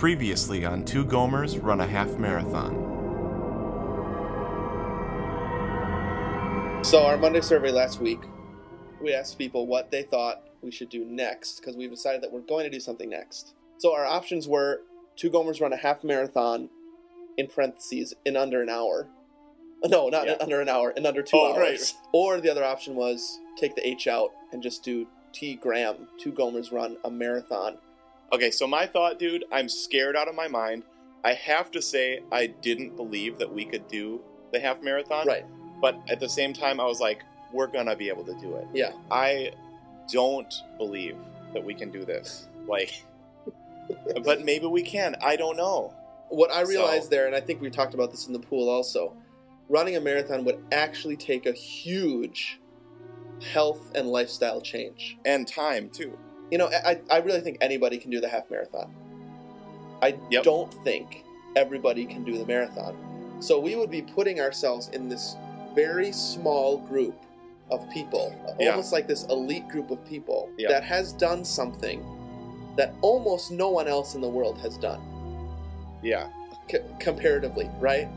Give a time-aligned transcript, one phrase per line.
[0.00, 2.72] Previously on Two Gomers Run a Half Marathon.
[6.82, 8.20] So our Monday survey last week,
[9.02, 12.40] we asked people what they thought we should do next because we've decided that we're
[12.40, 13.52] going to do something next.
[13.76, 14.80] So our options were
[15.16, 16.70] two Gomers run a half marathon
[17.36, 19.06] in parentheses in under an hour.
[19.84, 20.36] No, not Yeah.
[20.40, 21.58] under an hour, in under two Oh, hours.
[21.58, 21.94] right.
[22.14, 26.32] Or the other option was take the H out and just do T Graham, two
[26.32, 27.76] Gomers run a marathon.
[28.32, 30.84] Okay, so my thought, dude, I'm scared out of my mind.
[31.24, 34.20] I have to say, I didn't believe that we could do
[34.52, 35.26] the half marathon.
[35.26, 35.44] Right.
[35.80, 37.22] But at the same time, I was like,
[37.52, 38.66] we're gonna be able to do it.
[38.72, 38.92] Yeah.
[39.10, 39.52] I
[40.12, 41.16] don't believe
[41.52, 42.48] that we can do this.
[42.68, 43.02] Like,
[44.24, 45.16] but maybe we can.
[45.22, 45.94] I don't know.
[46.28, 48.68] What I realized So- there, and I think we talked about this in the pool
[48.68, 49.16] also,
[49.68, 52.60] running a marathon would actually take a huge
[53.52, 55.16] health and lifestyle change.
[55.24, 56.16] And time, too.
[56.50, 58.94] You know, I, I really think anybody can do the half marathon.
[60.02, 60.44] I Yep.
[60.44, 61.24] don't think
[61.56, 62.96] everybody can do the marathon.
[63.40, 65.36] So we would be putting ourselves in this
[65.74, 67.14] very small group
[67.70, 68.70] of people, Yeah.
[68.70, 70.68] almost like this elite group of people Yeah.
[70.68, 72.04] that has done something
[72.76, 75.00] that almost no one else in the world has done
[76.02, 76.28] Yeah.
[76.70, 78.08] c- comparatively, right?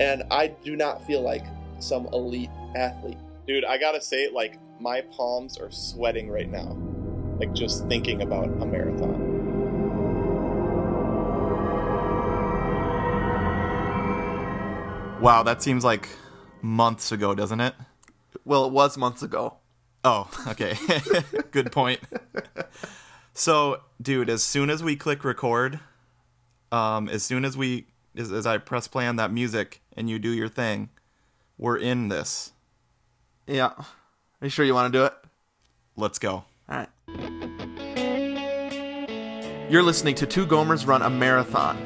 [0.00, 1.44] And I do not feel like
[1.78, 3.18] some elite athlete.
[3.46, 6.76] Dude, I gotta say, like, my palms are sweating right now.
[7.38, 9.42] Like, just thinking about a marathon.
[15.20, 16.08] Wow, that seems like
[16.62, 17.74] months ago, doesn't it?
[18.44, 19.58] Well, it was months ago.
[20.04, 20.74] Oh, okay.
[21.52, 22.00] Good point.
[23.34, 25.78] So, dude, as soon as we click record,
[26.72, 30.18] um, as soon as we, as, as I press play on that music and you
[30.18, 30.90] do your thing,
[31.56, 32.52] we're in this.
[33.46, 33.72] Yeah.
[33.76, 33.86] Are
[34.42, 35.14] you sure you want to do it?
[35.96, 36.32] Let's go.
[36.32, 36.88] All right.
[39.72, 41.78] You're listening to Two Gomers Run a Marathon,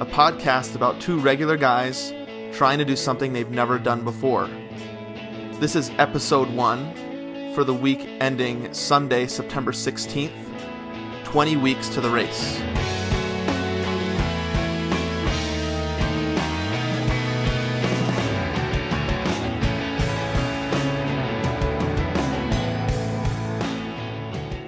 [0.00, 2.10] a podcast about two regular guys
[2.54, 4.48] trying to do something they've never done before.
[5.60, 6.94] This is episode one
[7.54, 10.32] for the week ending Sunday, September 16th,
[11.24, 12.58] 20 weeks to the race.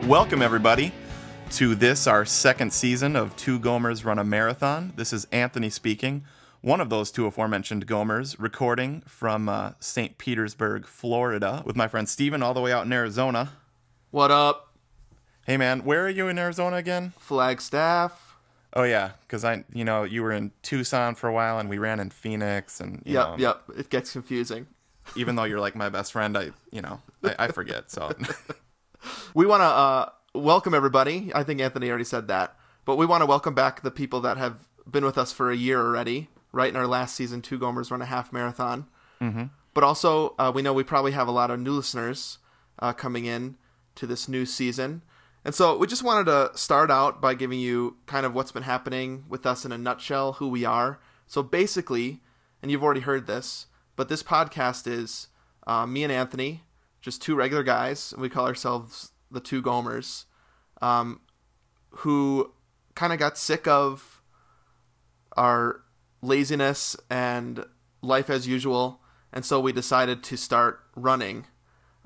[0.06, 0.93] Welcome, everybody,
[1.54, 4.92] to this, our second season of Two Gomers Run a Marathon.
[4.97, 6.25] This is Anthony speaking,
[6.62, 10.19] one of those two aforementioned Gomers, recording from uh, St.
[10.19, 13.53] Petersburg, Florida, with my friend Steven, all the way out in Arizona.
[14.10, 14.70] What up,
[15.47, 17.12] Hey, man, where are you in Arizona again?
[17.19, 18.36] Flagstaff?
[18.72, 21.78] Oh, yeah, because I, you know, you were in Tucson for a while, and we
[21.78, 23.62] ran in Phoenix, and you Yep, know, yep.
[23.78, 24.66] It gets confusing.
[25.16, 27.91] even though you're like my best friend, I, you know, I, I forget.
[27.92, 28.10] So,
[29.34, 31.31] We want to uh, welcome everybody.
[31.34, 34.37] I think Anthony already said that, but we want to welcome back the people that
[34.37, 36.28] have been with us for a year already.
[36.53, 38.87] Right in our last season, two Gomers run a half marathon.
[39.21, 39.45] Mm-hmm.
[39.72, 42.39] But also, uh, we know we probably have a lot of new listeners
[42.78, 43.56] uh, coming in
[43.97, 45.03] to this new season,
[45.45, 48.62] and so we just wanted to start out by giving you kind of what's been
[48.62, 51.01] happening with us in a nutshell, who we are.
[51.27, 52.21] So basically,
[52.62, 53.66] and you've already heard this,
[53.97, 55.28] but this podcast is
[55.66, 56.62] uh, me and Anthony,
[57.01, 58.12] just two regular guys.
[58.12, 60.25] and We call ourselves the two Gomers,
[60.81, 61.21] um,
[61.91, 62.53] who
[62.95, 64.22] kind of got sick of
[65.37, 65.83] our
[66.22, 67.65] laziness and
[68.03, 69.00] life as usual,
[69.33, 71.47] and so we decided to start running,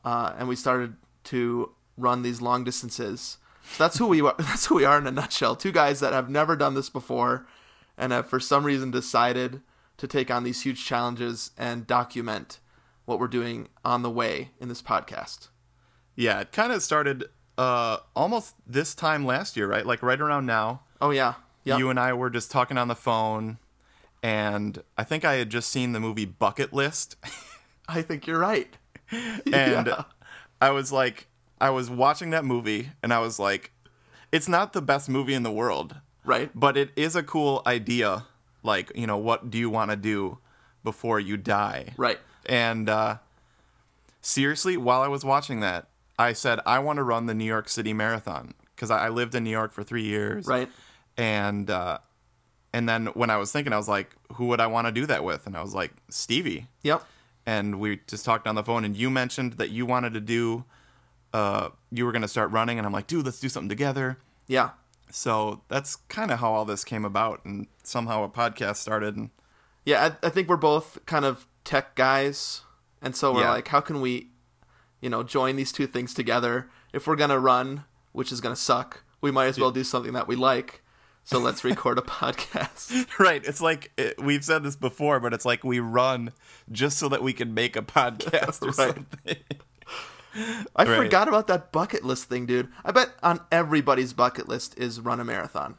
[0.04, 0.94] uh, and we started
[1.24, 3.38] to run these long distances.
[3.72, 4.34] So that's who we are.
[4.38, 5.54] That's who we are in a nutshell.
[5.54, 7.46] Two guys that have never done this before,
[7.98, 9.60] and have for some reason decided
[9.98, 12.60] to take on these huge challenges and document
[13.04, 15.48] what we're doing on the way in this podcast.
[16.18, 17.24] Yeah, it kind of started
[17.56, 19.86] uh, almost this time last year, right?
[19.86, 20.80] Like right around now.
[21.00, 21.34] Oh yeah,
[21.64, 21.78] yeah.
[21.78, 23.58] you and I were just talking on the phone,
[24.22, 27.16] and I think I had just seen the movie Bucket List,
[27.88, 28.76] I think you're right.
[29.12, 30.04] and Yeah.
[30.60, 31.28] I was like,
[31.60, 33.70] I was watching that movie, and I was like,
[34.32, 36.50] it's not the best movie in the world, Right.
[36.54, 38.26] but it is a cool idea.
[38.64, 40.38] Like, you know, what do you want to do
[40.82, 41.94] before you die?
[41.96, 42.18] Right.
[42.44, 43.18] And uh,
[44.20, 45.86] seriously, while I was watching that,
[46.18, 49.34] I said, I want to run the New York City Marathon because I I lived
[49.34, 50.46] in New York for three years.
[50.46, 50.68] Right.
[51.16, 51.98] and uh,
[52.72, 55.06] and then when I was thinking, I was like, who would I want to do
[55.06, 55.46] that with?
[55.46, 56.66] And I was like, Stevie.
[56.82, 57.02] Yep.
[57.46, 60.64] And we just talked on the phone, and you mentioned that you wanted to do,
[61.32, 64.18] uh, you were gonna start running, and I'm like, dude, let's do something together.
[64.46, 64.70] Yeah.
[65.10, 69.16] So that's kind of how all this came about, and somehow a podcast started.
[69.16, 69.30] And
[69.86, 70.10] Yeah.
[70.22, 72.60] I, I think we're both kind of tech guys,
[73.00, 73.50] and so we're Yeah.
[73.52, 74.28] like, how can we,
[75.00, 76.68] you know, join these two things together?
[76.92, 80.28] If we're gonna run, which is gonna suck, we might as well do something that
[80.28, 80.82] we like.
[81.24, 83.06] So let's record a podcast.
[83.18, 83.44] Right.
[83.44, 86.32] It's like it, we've said this before, but it's like we run
[86.72, 88.94] just so that we can make a podcast or Right.
[88.94, 89.36] something.
[90.76, 90.96] I Right.
[90.96, 92.68] forgot about that bucket list thing, dude.
[92.84, 95.76] I bet on everybody's bucket list is run a marathon.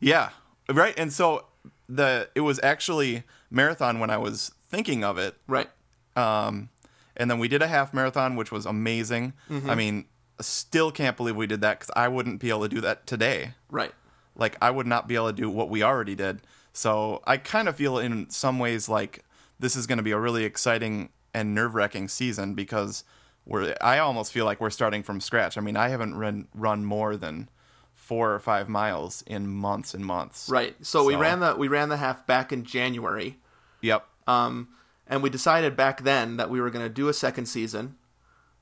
[0.00, 0.30] Yeah.
[0.68, 0.94] Right.
[0.98, 1.46] And so
[1.88, 5.36] the it was actually marathon when I was thinking of it.
[5.46, 5.70] Right.
[6.16, 6.68] Um,
[7.16, 9.32] and then we did a half marathon, which was amazing.
[9.48, 9.70] Mm-hmm.
[9.70, 10.04] I mean,
[10.40, 13.54] still can't believe we did that because I wouldn't be able to do that today.
[13.70, 13.92] Right.
[14.34, 16.40] Like, I would not be able to do what we already did.
[16.72, 19.24] So I kind of feel in some ways like
[19.58, 23.04] this is going to be a really exciting and nerve wracking season because
[23.46, 23.74] we're.
[23.80, 25.56] I almost feel like we're starting from scratch.
[25.56, 27.48] I mean, I haven't run run more than
[27.92, 30.48] four or five miles in months and months.
[30.48, 30.74] Right.
[30.84, 33.38] So, we ran the we ran the half back in January.
[33.82, 34.04] Yep.
[34.26, 34.68] Um,
[35.06, 37.96] and we decided back then that we were going to do a second season.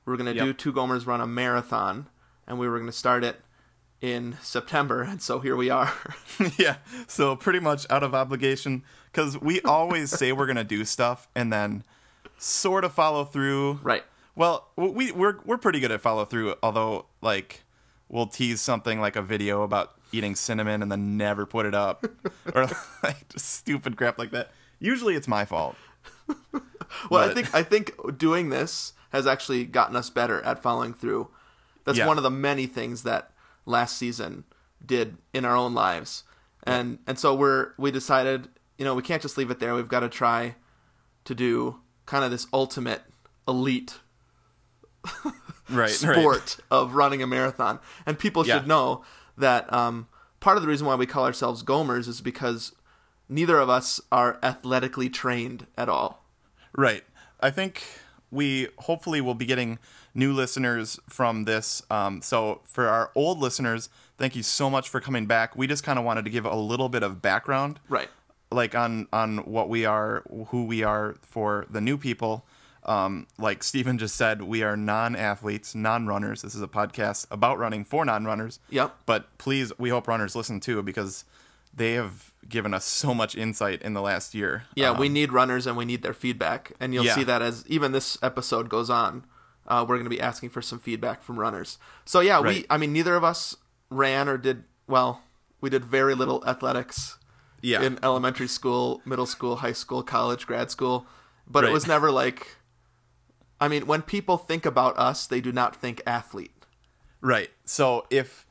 [0.05, 0.45] We were going to Yep.
[0.45, 2.09] do Two Gomers run a marathon,
[2.47, 3.41] and we were going to start it
[4.01, 5.03] in September.
[5.09, 5.93] And so here we are.
[6.59, 6.77] yeah.
[7.07, 11.53] So pretty much out of obligation because we always say we're gonna do stuff and
[11.53, 11.85] then
[12.39, 13.75] sort of follow through.
[13.83, 14.03] right.
[14.35, 16.55] Well, we we're we're pretty good at follow through.
[16.63, 17.63] Although like
[18.09, 22.05] we'll tease something like a video about eating cinnamon and then never put it up,
[22.55, 22.67] or
[23.05, 24.51] like just stupid crap like that.
[24.81, 25.77] Usually it's my fault.
[27.11, 31.29] Well, I think I think doing this has actually gotten us better at following through.
[31.85, 32.07] That's Yeah.
[32.07, 33.33] one of the many things that
[33.67, 34.45] last season
[34.85, 36.25] did in our own lives.
[36.65, 38.49] And and so we're we decided,
[38.79, 39.75] you know, we can't just leave it there.
[39.75, 40.57] We've got to try
[41.25, 43.03] to do kind of this ultimate
[43.49, 43.99] elite
[45.69, 45.91] Right.
[45.91, 47.79] sport of running a marathon.
[48.05, 48.59] And people Yeah.
[48.59, 49.03] should know
[49.39, 50.09] that um,
[50.41, 52.73] part of the reason why we call ourselves Gomers is because
[53.29, 56.22] neither of us are athletically trained at all.
[56.77, 57.05] Right.
[57.41, 57.83] I think
[58.31, 59.79] we hopefully will be getting
[60.15, 61.83] new listeners from this.
[61.91, 63.89] Um, so for our old listeners,
[64.19, 65.57] thank you so much for coming back.
[65.57, 68.09] We just kind of wanted to give a little bit of background, Right.
[68.51, 72.47] like on on what we are, who we are for the new people.
[72.85, 76.43] Um, like Stephen just said, we are non-athletes, non-runners.
[76.43, 78.59] This is a podcast about running for non-runners.
[78.71, 78.97] Yep.
[79.07, 81.25] But please, we hope runners listen too because
[81.75, 84.65] they have given us so much insight in the last year.
[84.75, 86.73] Yeah, Um, we need runners and we need their feedback.
[86.81, 87.15] And you'll Yeah.
[87.15, 89.25] see that as even this episode goes on,
[89.67, 91.79] uh, we're going to be asking for some feedback from runners.
[92.05, 93.57] So, yeah, we I mean, neither of us
[93.91, 95.23] ran or did, well,
[95.61, 97.17] we did very little athletics
[97.63, 97.81] yeah.
[97.81, 101.07] in elementary school, middle school, high school, college, grad school.
[101.47, 102.57] But it was never like,
[103.61, 106.53] I mean, when people think about us, they do not think athlete.
[107.21, 107.51] Right.
[107.65, 108.45] So if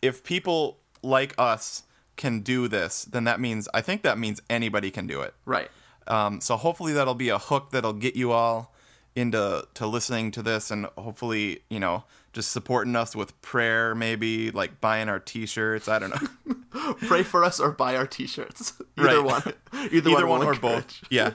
[0.00, 1.82] if people like us
[2.18, 5.32] can do this, then that means I think that means anybody can do it.
[5.46, 5.70] Right.
[6.06, 8.74] Um, so hopefully that'll be a hook that'll get you all
[9.16, 12.04] into to listening to this, and hopefully you know
[12.34, 15.88] just supporting us with prayer, maybe like buying our T-shirts.
[15.88, 16.94] I don't know.
[17.08, 18.74] Pray for us or buy our t-shirts.
[18.98, 19.24] Either Right.
[19.24, 19.42] one.
[19.90, 21.02] Either, either one, one or both.
[21.10, 21.32] Yeah.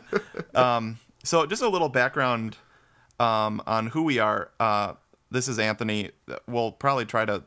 [0.53, 2.55] Um, so just a little background
[3.19, 4.51] um, on who we are.
[4.59, 4.93] Uh,
[5.31, 6.11] this is Anthony.
[6.47, 7.43] We'll probably try to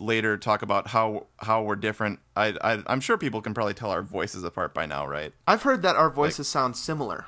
[0.00, 2.20] later talk about how how we're different.
[2.36, 5.32] I, I I'm sure people can probably tell our voices apart by now, right?
[5.46, 7.26] I've heard that our voices sound similar.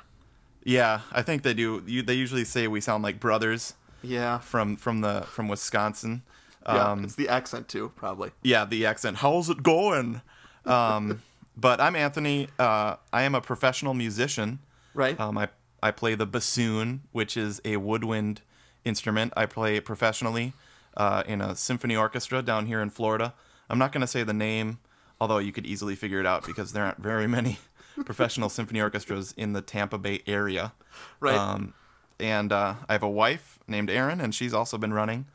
[0.63, 1.83] Yeah, I think they do.
[1.87, 4.37] You, they usually say we sound like brothers Yeah.
[4.39, 6.21] from from the from Wisconsin.
[6.65, 8.31] Yeah, Um, it's the accent too, probably.
[8.43, 9.17] yeah, the accent.
[9.17, 10.21] How's it going?
[10.63, 11.23] Um,
[11.57, 12.47] but I'm Anthony.
[12.59, 14.59] Uh, I am a professional musician.
[14.93, 15.19] Right?
[15.19, 15.47] Um, I
[15.81, 18.41] I play the bassoon, which is a woodwind
[18.85, 19.33] instrument.
[19.35, 20.53] I play professionally
[20.97, 23.33] uh, in a symphony orchestra down here in Florida.
[23.69, 24.79] I'm not going to say the name,
[25.19, 27.59] although you could easily figure it out because there aren't very many
[28.05, 30.73] professional symphony orchestras in the Tampa Bay area.
[31.19, 31.35] right.
[31.35, 31.73] Um,
[32.19, 35.25] and uh, I have a wife named Erin, and she's also been running.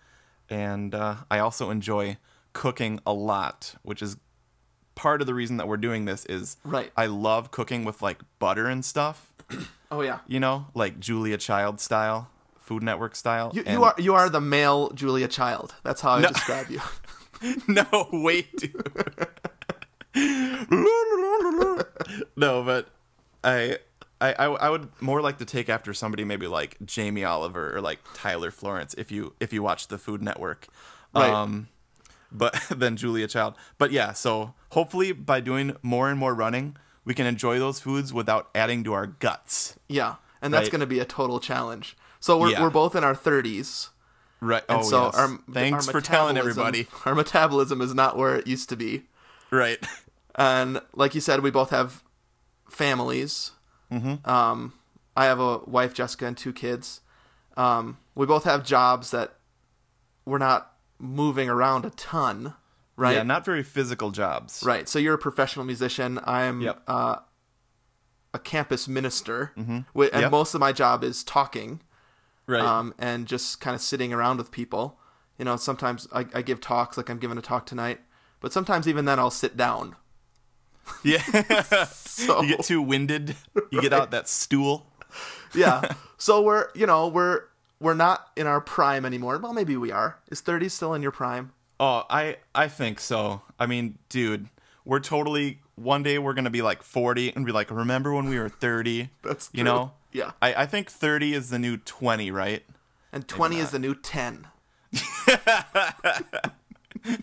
[0.49, 2.19] And uh, I also enjoy
[2.53, 4.17] cooking a lot, which is
[4.95, 6.25] part of the reason that we're doing this.
[6.27, 6.93] Is Right.
[6.97, 9.33] I love cooking with like butter and stuff
[9.91, 10.21] oh yeah.
[10.27, 12.31] you know, like Julia Child style,
[12.67, 13.53] Food Network style.
[13.55, 15.75] You, you are you are the male Julia Child.
[15.85, 16.29] That's how I No.
[16.29, 16.81] describe you.
[17.69, 18.73] no, wait, dude.
[22.37, 22.89] no, but
[23.45, 23.79] I,
[24.21, 27.81] I, I, I would more like to take after somebody maybe like Jamie Oliver or
[27.81, 30.67] like Tyler Florence if you if you watch the Food Network,
[31.15, 31.31] Right.
[31.31, 31.69] um,
[32.33, 33.55] but than Julia Child.
[33.79, 38.13] But yeah, so hopefully by doing more and more running, we can enjoy those foods
[38.13, 39.79] without adding to our guts.
[39.89, 40.73] Yeah, and that's Right.
[40.73, 41.97] going to be a total challenge.
[42.27, 42.63] So we're Yeah.
[42.63, 43.91] we're both in our thirties,
[44.41, 44.65] Right.
[44.69, 45.15] and oh, so yes.
[45.15, 46.89] our thanks our for telling everybody.
[47.05, 49.05] Our metabolism is not where it used to be,
[49.53, 49.79] Right.
[50.35, 52.03] and like you said, we both have
[52.69, 53.53] families.
[53.93, 54.29] Mm-hmm.
[54.29, 54.73] Um,
[55.17, 57.01] I have a wife, Jessica, and two kids.
[57.57, 59.37] Um, we both have jobs that
[60.25, 62.55] we're not moving around a ton.
[62.99, 63.15] right?
[63.17, 64.63] Yeah, not very physical jobs.
[64.67, 64.89] Right.
[64.89, 66.19] So you're a professional musician.
[66.25, 66.83] I'm Yep.
[66.89, 67.17] uh,
[68.35, 69.81] a campus minister, Mm-hmm.
[70.13, 70.31] and Yep.
[70.33, 71.83] most of my job is talking
[72.47, 72.63] Right.
[72.63, 74.99] um, and just kind of sitting around with people.
[75.39, 78.01] You know, sometimes I, I give talks, like I'm giving a talk tonight,
[78.41, 79.97] but sometimes even then I'll sit down.
[81.03, 81.23] yeah.
[82.17, 83.37] So you get too winded.
[83.71, 84.87] You get out that stool.
[85.55, 85.93] yeah.
[86.19, 87.43] So we're you know we're
[87.79, 89.37] we're not in our prime anymore.
[89.39, 90.17] Well, maybe we are.
[90.31, 91.53] Is 30 still in your prime?
[91.79, 93.43] Oh, I I think so.
[93.61, 94.49] I mean, dude,
[94.87, 98.39] we're totally one day we're gonna be like 40 and be like, remember when we
[98.39, 99.11] were 30?
[99.23, 99.93] That's you know.
[100.13, 100.33] Yeah.
[100.43, 102.65] I I think 30 is the new 20, right?
[103.13, 104.47] And 20 is the new 10.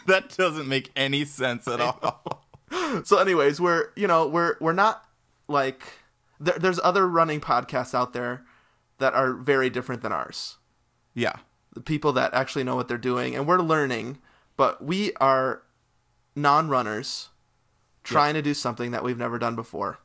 [0.07, 2.45] That doesn't make any sense at all.
[3.03, 5.03] so anyways we're you know we're we're not
[5.49, 5.83] like
[6.39, 8.45] there, there's other running podcasts out there
[8.99, 10.57] that are very different than ours
[11.13, 11.33] Yeah.
[11.73, 14.19] the people that actually know what they're doing and we're learning
[14.55, 15.63] but we are
[16.35, 17.29] non-runners
[18.03, 19.99] trying to do something that we've never done before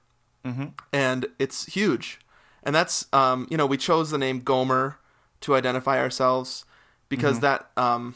[0.45, 0.73] Mhm.
[0.93, 2.19] and it's huge
[2.63, 4.99] and that's um, you know we chose the name gomer
[5.41, 6.65] to identify ourselves
[7.09, 8.15] because that um,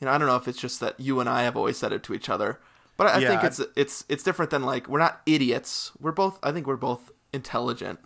[0.00, 1.92] you know i don't know if it's just that you and i have always said
[1.92, 2.58] it to each other
[2.96, 5.92] but i, I Yeah, think it's it's it's different than like we're not idiots.
[6.00, 8.00] We're both i think we're both intelligent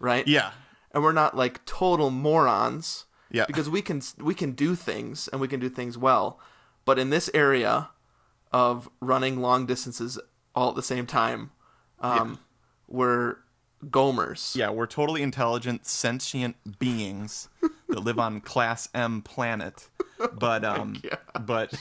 [0.00, 0.26] right?
[0.28, 0.50] Yeah.
[0.92, 3.46] and we're not like total morons Yeah.
[3.46, 6.38] because we can we can do things and we can do things well.
[6.84, 7.88] But in this area
[8.52, 10.18] of running long distances
[10.54, 11.50] all at the same time
[12.00, 12.38] um,
[12.86, 13.36] we're
[13.90, 17.48] gomers Yeah, we're totally intelligent, sentient beings
[17.88, 19.88] that live on Class M planet.
[20.32, 21.00] But um,
[21.40, 21.74] but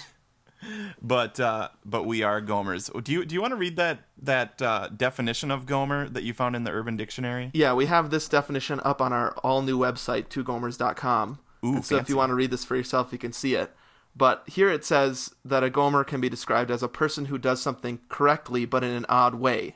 [1.02, 2.92] but uh, but we are Gomers.
[3.04, 6.34] Do you do you want to read that that uh, definition of Gomer that you
[6.34, 7.52] found in the Urban Dictionary?
[7.54, 11.98] yeah we have this definition up on our all new website twogomers.com Ooh, and so
[11.98, 13.72] if you want to read this for yourself you can see it
[14.16, 17.62] but here it says that a gomer can be described as a person who does
[17.62, 19.76] something correctly but in an odd way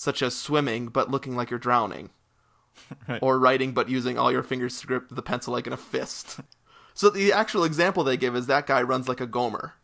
[0.00, 2.10] such as swimming but looking like you're drowning
[3.08, 3.18] Right.
[3.20, 6.38] or writing but using all your fingers to grip the pencil like in a fist.
[6.94, 9.74] So the actual example they give is that guy runs like a gomer.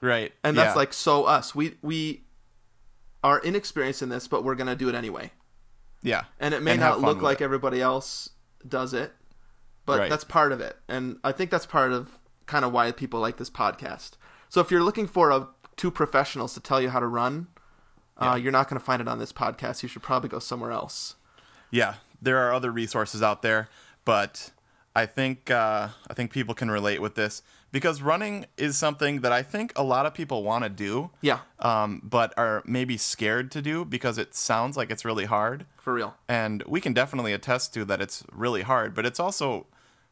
[0.00, 0.32] Right.
[0.44, 0.78] And that's yeah.
[0.78, 1.54] like so us.
[1.54, 2.22] We we
[3.24, 5.32] are inexperienced in this, but we're gonna do it anyway.
[6.02, 6.24] yeah.
[6.38, 7.44] And it may And not look like it.
[7.44, 8.30] everybody else
[8.66, 9.12] does it,
[9.86, 10.10] but Right.
[10.10, 10.76] that's part of it.
[10.88, 14.12] And I think that's part of kind of why people like this podcast.
[14.48, 17.48] So if you're looking for a two professionals to tell you how to run,
[18.20, 19.82] uh, you're not going to find it on this podcast.
[19.82, 21.14] You should probably go somewhere else.
[21.70, 23.68] yeah, there are other resources out there,
[24.04, 24.50] but
[24.94, 29.30] I think uh, I think people can relate with this because running is something that
[29.32, 33.50] I think a lot of people want to do, Yeah, um, but are maybe scared
[33.52, 35.64] to do because it sounds like it's really hard.
[35.78, 36.14] for real.
[36.28, 39.66] And we can definitely attest to that it's really hard, but it's also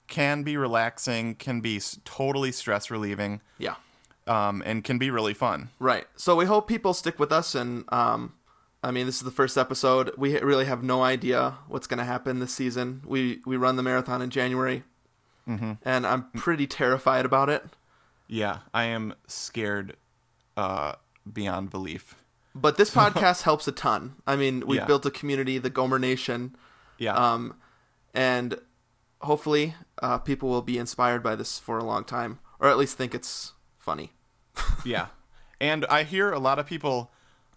[0.07, 3.75] can be relaxing, can be totally stress relieving, Yeah.
[4.29, 5.71] Um, and can be really fun.
[5.79, 6.07] Right.
[6.17, 7.55] So we hope people stick with us.
[7.55, 8.35] And um,
[8.83, 10.13] I mean, this is the first episode.
[10.17, 13.03] We really have no idea what's going to happen this season.
[13.07, 14.85] We we run the marathon in January,
[15.47, 17.65] and I'm pretty terrified about it.
[18.27, 19.97] Yeah, I am scared
[20.57, 20.93] uh,
[21.31, 22.15] beyond belief.
[22.55, 24.17] But this podcast helps a ton.
[24.27, 24.87] I mean, we've Yeah.
[24.87, 26.55] built a community, the Gomer Nation,
[26.99, 27.15] Yeah.
[27.15, 27.55] um,
[28.13, 28.59] and
[29.23, 32.97] hopefully uh, people will be inspired by this for a long time, or at least
[32.99, 34.13] think it's funny.
[34.85, 35.07] Yeah.
[35.61, 37.11] And I hear a lot of people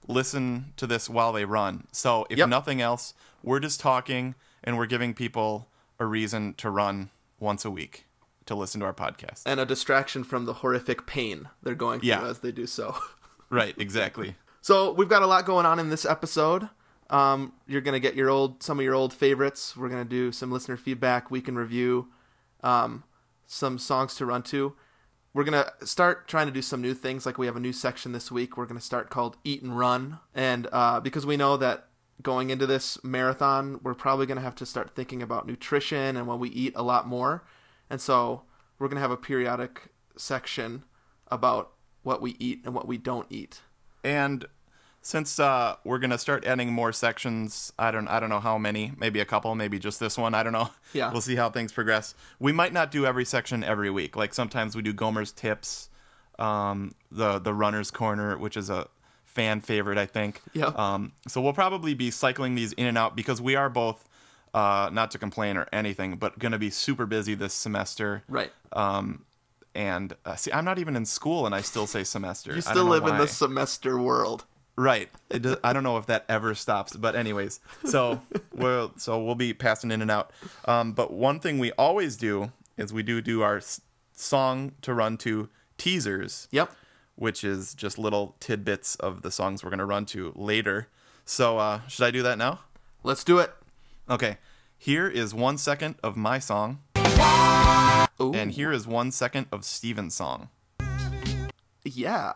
[0.07, 1.87] listen to this while they run.
[1.91, 2.49] So if Yep.
[2.49, 5.67] nothing else, we're just talking and we're giving people
[5.99, 8.05] a reason to run once a week
[8.47, 9.43] to listen to our podcast.
[9.45, 12.25] And a distraction from the horrific pain they're going through Yeah.
[12.25, 12.95] as they do so.
[13.49, 14.35] right, exactly.
[14.61, 16.69] So we've got a lot going on in this episode.
[17.09, 19.75] Um, you're gonna get your old some of your old favorites.
[19.75, 22.07] We're gonna do some listener feedback, week in review,
[22.63, 23.03] um,
[23.47, 24.73] some songs to run to.
[25.33, 27.25] We're gonna start trying to do some new things.
[27.25, 28.57] Like we have a new section this week.
[28.57, 31.87] We're gonna start called Eat and Run, and uh, because we know that
[32.21, 36.39] going into this marathon, we're probably gonna have to start thinking about nutrition and what
[36.39, 37.45] we eat a lot more.
[37.89, 38.43] And so
[38.77, 40.83] we're gonna have a periodic section
[41.29, 41.71] about
[42.03, 43.61] what we eat and what we don't eat.
[44.03, 44.45] And
[45.03, 48.93] since uh, we're gonna start adding more sections, I don't I don't know how many,
[48.97, 50.33] maybe a couple, maybe just this one.
[50.33, 50.69] I don't know.
[50.93, 51.09] Yeah.
[51.09, 52.15] we'll see how things progress.
[52.37, 54.17] We might not do every section every week.
[54.17, 55.89] Like sometimes we do Gomer's tips,
[56.37, 58.87] um, the the runner's corner, which is a
[59.23, 60.41] fan favorite, I think.
[60.51, 60.77] Yep.
[60.77, 64.03] Um, so we'll probably be cycling these in and out because we are both,
[64.53, 68.23] uh, not to complain or anything, but gonna be super busy this semester.
[68.27, 68.51] Right.
[68.73, 69.23] Um,
[69.73, 72.51] and uh, see, I'm not even in school, and I still say semester.
[72.51, 74.43] You I don't still live in the semester world.
[74.77, 75.09] Right.
[75.29, 78.21] It does, I don't know if that ever stops, but anyways, so
[78.55, 80.31] we'll so we'll be passing in and out.
[80.65, 83.81] Um, but one thing we always do is we do do our s-
[84.13, 86.71] song to run to teasers, Yep.
[87.15, 90.87] which is just little tidbits of the songs we're going to run to later.
[91.25, 92.61] So, uh, should I do that now?
[93.03, 93.51] Let's do it.
[94.09, 94.37] Okay.
[94.77, 96.79] Here is one second of my song,
[98.19, 98.33] Ooh.
[98.33, 100.49] and here is one second of Steven's song.
[101.83, 102.33] yeah.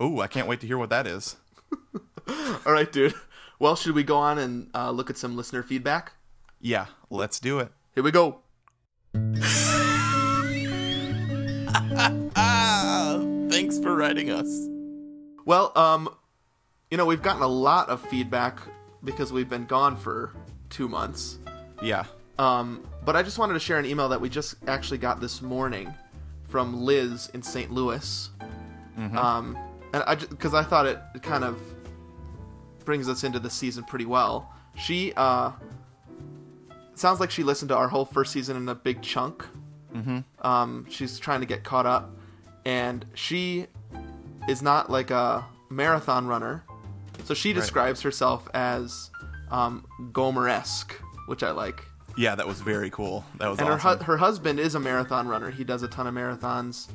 [0.00, 1.36] Oh, I can't wait to hear what that is.
[2.66, 3.14] All right, dude.
[3.58, 6.12] Well, should we go on and uh, look at some listener feedback?
[6.60, 7.72] Yeah, let's do it.
[7.94, 8.38] Here we go.
[13.50, 14.68] Thanks for writing us.
[15.44, 16.08] Well, um,
[16.90, 18.60] you know, we've gotten a lot of feedback
[19.02, 20.32] because we've been gone for
[20.70, 21.38] two months.
[21.82, 22.04] Yeah.
[22.38, 25.42] Um, but I just wanted to share an email that we just actually got this
[25.42, 25.92] morning
[26.44, 27.72] from Liz in St.
[27.72, 28.30] Louis.
[29.16, 29.58] Um,
[29.92, 31.58] and I because I thought it kind of
[32.84, 34.52] brings us into the season pretty well.
[34.76, 35.52] She uh,
[36.94, 39.44] sounds like she listened to our whole first season in a big chunk.
[39.94, 40.20] Mm-hmm.
[40.46, 42.16] Um, she's trying to get caught up,
[42.64, 43.66] and she
[44.48, 46.64] is not like a marathon runner,
[47.24, 49.10] so she describes herself as
[49.50, 50.92] um, Gomer-esque,
[51.26, 51.82] which I like.
[52.16, 53.24] Yeah, that was very cool.
[53.38, 55.50] That was And her hu- her husband is a marathon runner.
[55.50, 56.88] He does a ton of marathons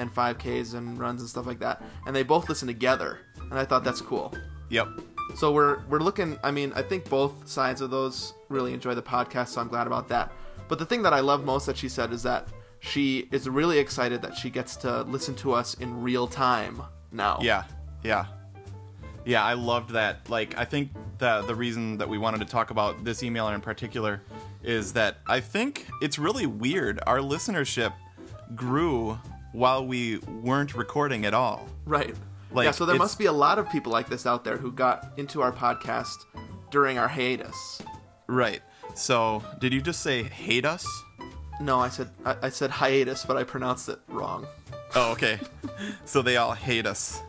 [0.00, 1.82] and 5Ks and runs and stuff like that.
[2.06, 4.34] And they both listen together, and I thought that's cool.
[4.70, 4.88] yep.
[5.36, 6.38] So we're we're looking.
[6.42, 9.86] I mean, I think both sides of those really enjoy the podcast, so I'm glad
[9.86, 10.32] about that.
[10.68, 12.48] But the thing that I love most that she said is that
[12.80, 17.38] she is really excited that she gets to listen to us in real time now.
[17.40, 17.64] Yeah,
[18.02, 18.26] yeah,
[19.24, 19.44] yeah.
[19.44, 20.28] I loved that.
[20.28, 23.60] Like, I think the the reason that we wanted to talk about this emailer in
[23.60, 24.22] particular
[24.64, 26.98] is that I think it's really weird.
[27.06, 27.92] Our listenership
[28.56, 29.16] grew
[29.52, 31.68] while we weren't recording at all.
[31.84, 32.14] Right.
[32.52, 34.72] Like, yeah, so there must be a lot of people like this out there who
[34.72, 36.16] got into our podcast
[36.70, 37.80] during our hiatus.
[38.26, 38.60] Right.
[38.94, 40.86] So, did you just say hate us?
[41.60, 44.46] No, I said I, I said hiatus, but I pronounced it wrong.
[44.94, 45.38] Oh, okay.
[46.04, 47.22] so they all hate us.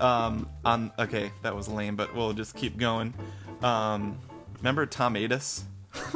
[0.00, 3.14] Um, on okay, that was lame, but we'll just keep going.
[3.62, 4.18] Um,
[4.58, 5.64] remember Tom Atis,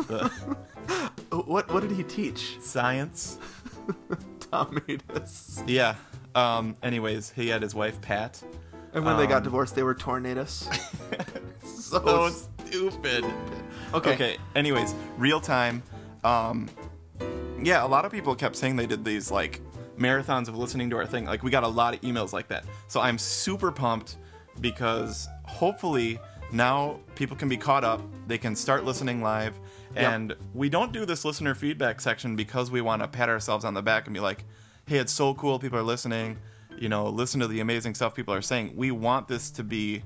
[0.09, 0.31] the
[1.31, 2.59] What what did he teach?
[2.61, 3.39] science?
[4.53, 5.63] Tom Atis.
[5.67, 5.95] Yeah.
[6.35, 6.77] Um.
[6.83, 8.43] Anyways, he had his wife Pat.
[8.95, 10.69] And when they got Um, divorced, they were tornadoes.
[11.65, 12.29] so So
[12.67, 13.25] stupid.
[13.95, 14.13] okay.
[14.15, 14.37] Okay.
[14.55, 15.83] Anyways, real time.
[16.25, 16.69] Um.
[17.63, 19.61] Yeah, a lot of people kept saying they did these like
[19.99, 21.25] marathons of listening to our thing.
[21.25, 22.65] Like we got a lot of emails like that.
[22.89, 24.17] So I'm super pumped
[24.61, 26.19] because hopefully
[26.51, 28.03] now people can be caught up.
[28.27, 29.59] They can start listening live.
[29.95, 30.13] Yep.
[30.13, 33.75] And we don't do this listener feedback section because we want to pat ourselves on
[33.75, 34.45] the back and be like,
[34.87, 35.59] hey, it's so cool.
[35.59, 36.39] People are listening.
[36.79, 38.73] You know, listen to the amazing stuff people are saying.
[38.77, 40.03] We want this to be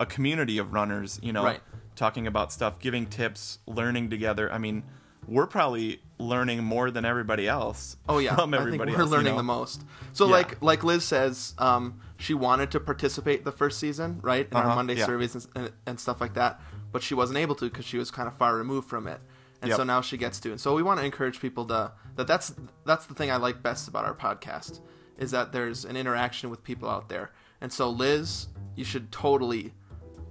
[0.00, 1.60] a community of runners, you know, Right.
[1.94, 4.52] talking about stuff, giving tips, learning together.
[4.52, 4.82] I mean,
[5.28, 7.96] we're probably learning more than everybody else.
[8.08, 9.36] Oh yeah, from I think everybody we're else, you learning know?
[9.38, 9.82] the most.
[10.12, 10.32] So Yeah.
[10.32, 14.64] like like Liz says, um, she wanted to participate the first season, right, in our
[14.66, 15.06] Uh-huh, Monday yeah.
[15.06, 16.60] surveys and, and, and stuff like that,
[16.92, 19.20] but she wasn't able to because she was kind of far removed from it,
[19.62, 19.76] and Yep.
[19.78, 20.50] so now she gets to.
[20.50, 22.26] And so we want to encourage people to that.
[22.26, 22.54] That's
[22.84, 24.80] that's the thing I like best about our podcast
[25.18, 27.30] is that there's an interaction with people out there.
[27.60, 29.72] And so Liz, you should totally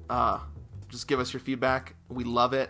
[0.09, 0.39] uh,
[0.89, 1.95] just give us your feedback.
[2.09, 2.69] We love it,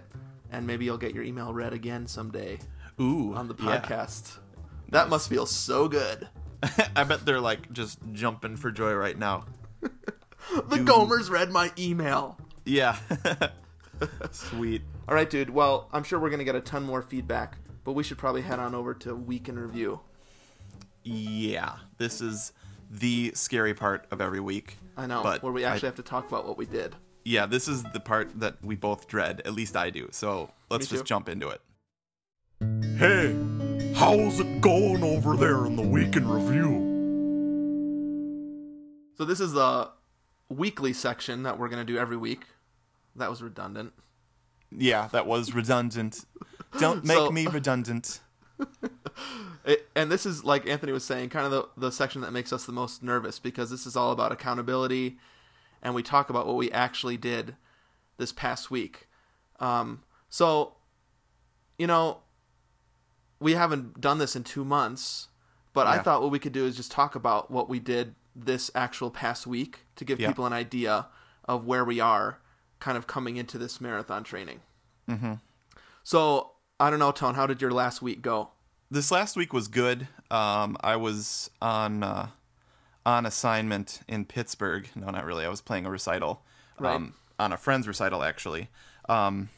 [0.52, 2.60] and maybe you'll get your email read again someday
[3.00, 3.80] Ooh, on the yeah.
[3.82, 4.38] podcast.
[4.90, 6.28] That must feel so good.
[6.96, 9.46] I bet they're like just jumping for joy right now.
[10.70, 12.38] The Gomers read my email.
[12.66, 12.98] Yeah.
[14.32, 14.82] Sweet.
[15.08, 15.50] All right, dude.
[15.50, 18.58] Well, I'm sure we're gonna get a ton more feedback, but we should probably head
[18.58, 20.00] on over to week in review.
[21.04, 21.76] Yeah.
[21.98, 22.54] This is
[22.90, 24.78] the scary part of every week.
[24.98, 26.96] I know, But where we I- actually have to talk about what we did.
[27.26, 29.42] Yeah, this is the part that we both dread.
[29.46, 30.08] At least I do.
[30.12, 31.62] So let's just jump into it.
[32.98, 33.36] Hey,
[34.00, 36.88] how's it going over there in the week in review?
[39.18, 39.90] So this is the
[40.48, 42.46] weekly section that we're gonna do every week.
[43.18, 43.92] That was redundant.
[44.72, 46.24] Yeah, that was redundant.
[46.80, 48.22] Don't make So- me redundant.
[49.66, 52.54] It, and this is like Anthony was saying, kind of the, the section that makes
[52.54, 55.18] us the most nervous because this is all about accountability,
[55.84, 57.56] and we talk about what we actually did
[58.18, 59.08] this past week.
[59.60, 60.76] Um, so,
[61.78, 62.20] you know,
[63.40, 65.28] we haven't done this in two months,
[65.74, 68.70] but I thought what we could do is just talk about what we did this
[68.76, 70.28] actual past week to give Yeah.
[70.30, 71.08] people an idea
[71.46, 72.40] of where we are,
[72.80, 74.62] kind of coming into this marathon training.
[75.10, 75.34] Mm-hmm.
[76.04, 77.36] So I don't know, Tone.
[77.36, 78.50] How did your last week go?
[78.92, 80.08] This last week was good.
[80.32, 82.28] Um, I was on uh,
[83.06, 84.90] on assignment in Pittsburgh.
[84.96, 85.46] No, not really.
[85.46, 86.42] I was playing a recital.
[86.80, 86.96] Right.
[86.96, 88.70] Um, on a friend's recital, actually.
[89.08, 89.50] Um,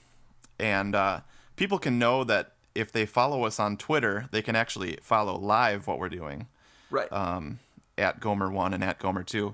[0.60, 1.22] and uh,
[1.56, 5.88] people can know that if they follow us on Twitter, they can actually follow live
[5.88, 6.48] what we're doing.
[6.90, 7.12] Right.
[7.12, 7.60] Um,
[7.98, 9.54] at Gomer one and at Gomer two.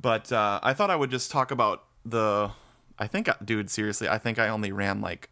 [0.00, 2.50] But uh, I thought I would just talk about the.
[2.98, 5.30] I think, dude, seriously, I think I only ran like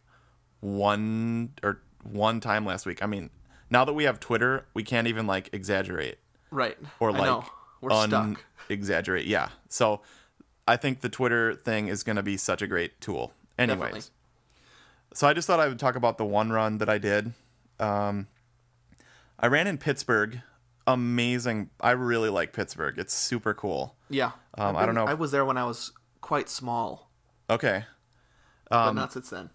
[0.61, 3.03] one or one time last week.
[3.03, 3.29] I mean,
[3.69, 6.17] now that we have Twitter, we can't even like exaggerate
[6.51, 6.77] Right.
[6.99, 7.43] or like.
[7.79, 8.43] We're stuck.
[8.69, 9.27] exaggerate.
[9.27, 9.49] Yeah.
[9.69, 10.01] So
[10.67, 13.33] I think the Twitter thing is going to be such a great tool.
[13.59, 14.01] Anyways, Definitely.
[15.17, 17.33] So I just thought I would talk about the one run that I did.
[17.79, 18.27] Um,
[19.39, 20.41] I ran in Pittsburgh.
[20.85, 21.71] Amazing.
[21.81, 22.99] I really like Pittsburgh.
[22.99, 23.95] It's super cool.
[24.11, 24.31] Yeah.
[24.55, 27.09] Um, I've I don't know if- I was there when I was quite small,
[27.49, 27.85] Okay.
[28.69, 29.49] but Um, not since then.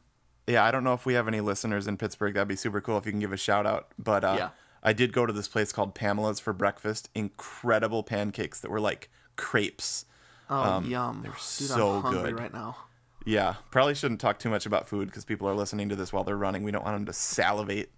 [0.48, 2.35] yeah, I don't know if we have any listeners in Pittsburgh.
[2.35, 3.92] That'd be super cool if you can give a shout out.
[3.98, 4.48] But uh, Yeah.
[4.83, 7.09] I did go to this place called Pamela's for breakfast.
[7.14, 10.07] Incredible pancakes that were like crepes.
[10.51, 11.22] Oh, yum.
[11.22, 12.40] Dude, um, so I'm hungry good.
[12.40, 12.77] right now.
[13.24, 16.24] Yeah, probably shouldn't talk too much about food because people are listening to this while
[16.24, 16.62] they're running.
[16.62, 17.90] We don't want them to salivate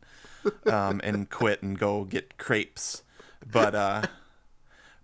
[0.67, 3.03] um, and quit and go get crepes.
[3.51, 4.03] But uh,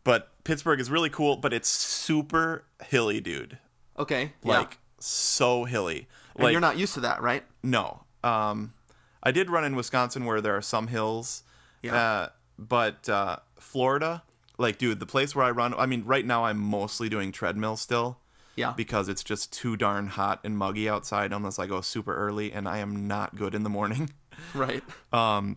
[0.05, 3.59] but Pittsburgh is really cool, but it's super hilly, dude.
[3.99, 4.33] Okay.
[4.43, 4.59] Yeah.
[4.59, 6.09] Like so hilly.
[6.37, 7.45] and you're not used to that, right?
[7.63, 8.03] no.
[8.23, 8.75] Um,
[9.23, 11.43] I did run in Wisconsin where there are some hills.
[11.83, 11.95] Yeah.
[11.95, 12.29] Uh,
[12.59, 14.23] but uh, Florida,
[14.59, 17.77] like, dude, the place where I run, I mean, right now I'm mostly doing treadmill
[17.77, 18.20] still
[18.61, 18.73] Yeah.
[18.77, 22.69] because it's just too darn hot and muggy outside unless I go super early, and
[22.69, 24.11] I am not good in the morning.
[24.55, 24.83] right.
[25.13, 25.57] Um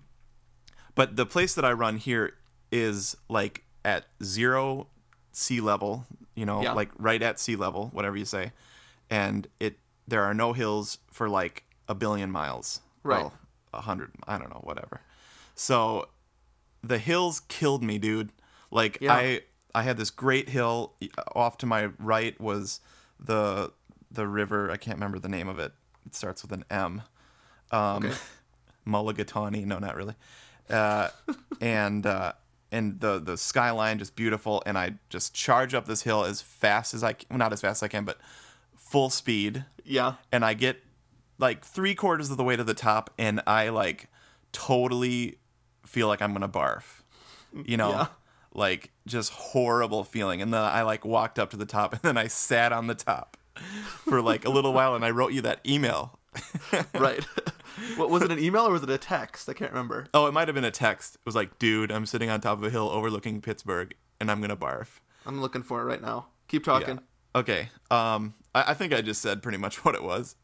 [0.96, 2.34] but the place that I run here
[2.72, 4.88] is like at zero
[5.32, 6.74] sea level, you know, Yeah.
[6.74, 8.52] like right at sea level, whatever you say.
[9.10, 12.82] And it there are no hills for like a billion miles.
[13.04, 13.22] Right.
[13.22, 13.34] Well,
[13.74, 15.02] a hundred, I don't know, whatever.
[15.56, 16.10] So
[16.84, 18.32] the hills killed me, dude.
[18.72, 19.14] Like Yeah.
[19.14, 19.42] I
[19.76, 20.94] I had this great hill
[21.36, 22.80] off to my right was
[23.20, 23.72] the
[24.12, 25.72] the river, I can't remember the name of it.
[26.06, 27.02] It starts with an M.
[27.72, 28.16] Um Okay.
[28.88, 30.16] Mulligatawny, no, not really.
[30.70, 31.10] Uh,
[31.62, 32.34] and uh,
[32.72, 36.94] and the the skyline just beautiful, and I just charge up this hill as fast
[36.94, 38.18] as I can, well, not as fast as I can, but
[38.76, 40.16] full speed, Yeah.
[40.32, 40.82] and I get
[41.40, 44.08] like three quarters of the way to the top, and I like
[44.52, 45.40] totally
[45.86, 47.04] feel like I'm gonna barf,
[47.66, 47.90] you know.
[47.92, 48.08] Yeah.
[48.54, 52.18] Like just horrible feeling, and then I like walked up to the top, and then
[52.18, 53.38] I sat on the top
[54.06, 56.20] for like a little while, and I wrote you that email
[56.94, 57.24] Right.
[57.98, 58.32] what was it?
[58.32, 59.50] An email or was it a text?
[59.50, 60.08] I can't remember.
[60.14, 61.16] Oh, it might have been a text.
[61.16, 64.42] It was like, dude, I'm sitting on top of a hill overlooking Pittsburgh and I'm
[64.42, 65.00] gonna barf.
[65.26, 66.28] I'm looking for it right now.
[66.48, 67.00] Keep talking.
[67.36, 67.70] Okay.
[67.90, 70.36] Um, I, I think I just said pretty much what it was.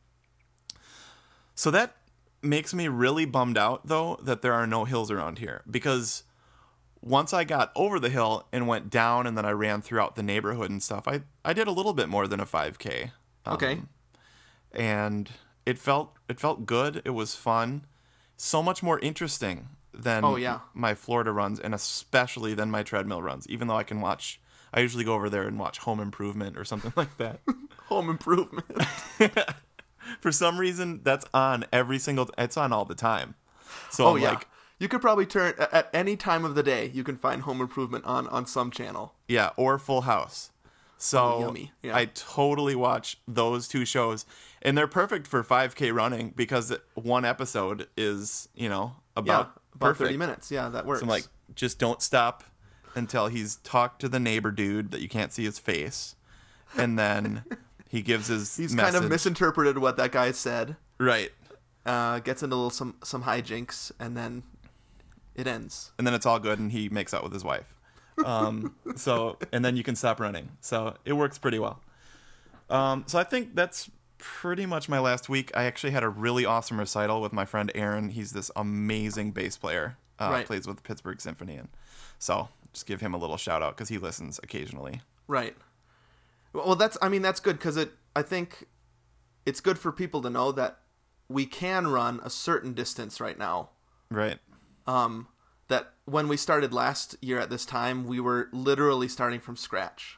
[1.55, 1.95] So that
[2.41, 6.23] makes me really bummed out though that there are no hills around here because
[7.01, 10.23] once I got over the hill and went down and then I ran throughout the
[10.23, 13.11] neighborhood and stuff, I I did a little bit more than a 5K.
[13.45, 13.81] Um, Okay.
[14.71, 15.29] and
[15.65, 17.01] it felt it felt good.
[17.05, 17.85] It was fun,
[18.37, 20.59] so much more interesting than Oh, yeah.
[20.73, 23.47] my Florida runs, and especially than my treadmill runs.
[23.47, 24.39] Even though I can watch,
[24.73, 27.39] I usually go over there and watch Home Improvement or something like that.
[27.87, 28.67] Home improvement.
[30.21, 32.29] For some reason, that's on every single.
[32.37, 33.33] It's on all the time.
[33.89, 34.29] So oh I'm yeah.
[34.29, 34.47] like,
[34.79, 36.89] you could probably turn at any time of the day.
[36.93, 39.13] You can find Home Improvement on on some channel.
[39.27, 40.51] Yeah, or Full House.
[40.97, 41.71] So Oh, yummy.
[41.81, 41.95] Yeah.
[41.95, 44.25] I totally watch those two shows,
[44.61, 49.79] and they're perfect for 5K running because one episode is you know Yeah, about about
[49.87, 50.07] perfect.
[50.07, 50.51] thirty minutes.
[50.51, 50.99] Yeah, that works.
[50.99, 52.43] So I'm like, just don't stop
[52.95, 56.15] until he's talked to the neighbor dude that you can't see his face,
[56.77, 57.43] and then
[57.87, 58.93] he gives his he's message.
[58.93, 60.75] kind of misinterpreted what that guy said.
[60.97, 61.31] right,
[61.85, 64.43] Uh, gets into a little some some hijinks, and then
[65.39, 65.91] it ends.
[65.97, 67.75] and then it's all good, and he makes out with his wife.
[68.25, 70.49] Um, so and then you can stop running.
[70.61, 71.81] So it works pretty well.
[72.69, 75.51] Um, so I think that's pretty much my last week.
[75.55, 78.09] I actually had a really awesome recital with my friend Aaron.
[78.09, 79.97] He's this amazing bass player.
[80.19, 80.45] Uh, Right.
[80.45, 81.69] Plays with the Pittsburgh Symphony, and
[82.19, 85.01] so just give him a little shout out because he listens occasionally.
[85.27, 85.55] Right.
[86.51, 88.65] Well, well, that's I mean that's good because it I think
[89.45, 90.79] it's good for people to know that
[91.29, 93.69] we can run a certain distance right now.
[94.11, 94.39] Right.
[94.89, 95.27] Um,
[95.67, 100.17] that when we started last year at this time, we were literally starting from scratch.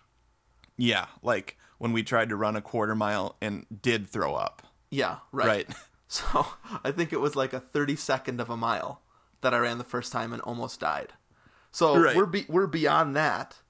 [0.78, 4.62] Yeah, like when we tried to run a quarter mile and did throw up.
[4.90, 5.48] Yeah, right.
[5.48, 5.70] Right.
[6.08, 6.46] So
[6.84, 9.02] I think it was like a thirty second of a mile
[9.40, 11.14] that I ran the first time and almost died.
[11.72, 12.18] So Right.
[12.18, 13.62] we're be- we're beyond that,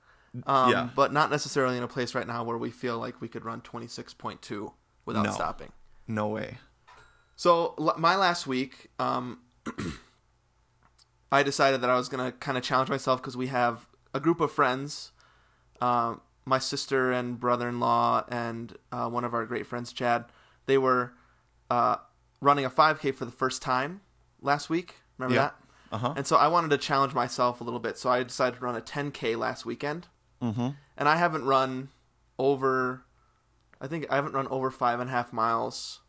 [0.48, 0.90] um, Yeah.
[0.96, 3.62] but not necessarily in a place right now where we feel like we could run
[3.62, 4.74] twenty six point two
[5.06, 5.32] without No.
[5.32, 5.72] stopping.
[6.08, 6.58] No way.
[7.36, 9.42] So l- my last week, um,
[11.32, 14.41] I decided that I was gonna kind of challenge myself because we have a group
[14.41, 15.12] of friends,
[15.80, 16.15] uh,
[16.46, 20.26] my sister and brother-in-law, and uh, one of our great friends, Chad.
[20.65, 21.13] They were
[21.70, 21.98] uh,
[22.41, 24.02] running a 5K for the first time
[24.41, 24.96] last week.
[25.17, 25.41] Remember Yeah.
[25.41, 25.56] that?
[25.94, 26.13] Uh-huh.
[26.17, 27.98] And so I wanted to challenge myself a little bit.
[27.98, 30.08] So I decided to run a 10K last weekend.
[30.41, 30.70] Mm-hmm.
[30.98, 31.89] And I haven't run
[32.39, 33.04] over,
[33.80, 36.00] I think I haven't run over five and a half miles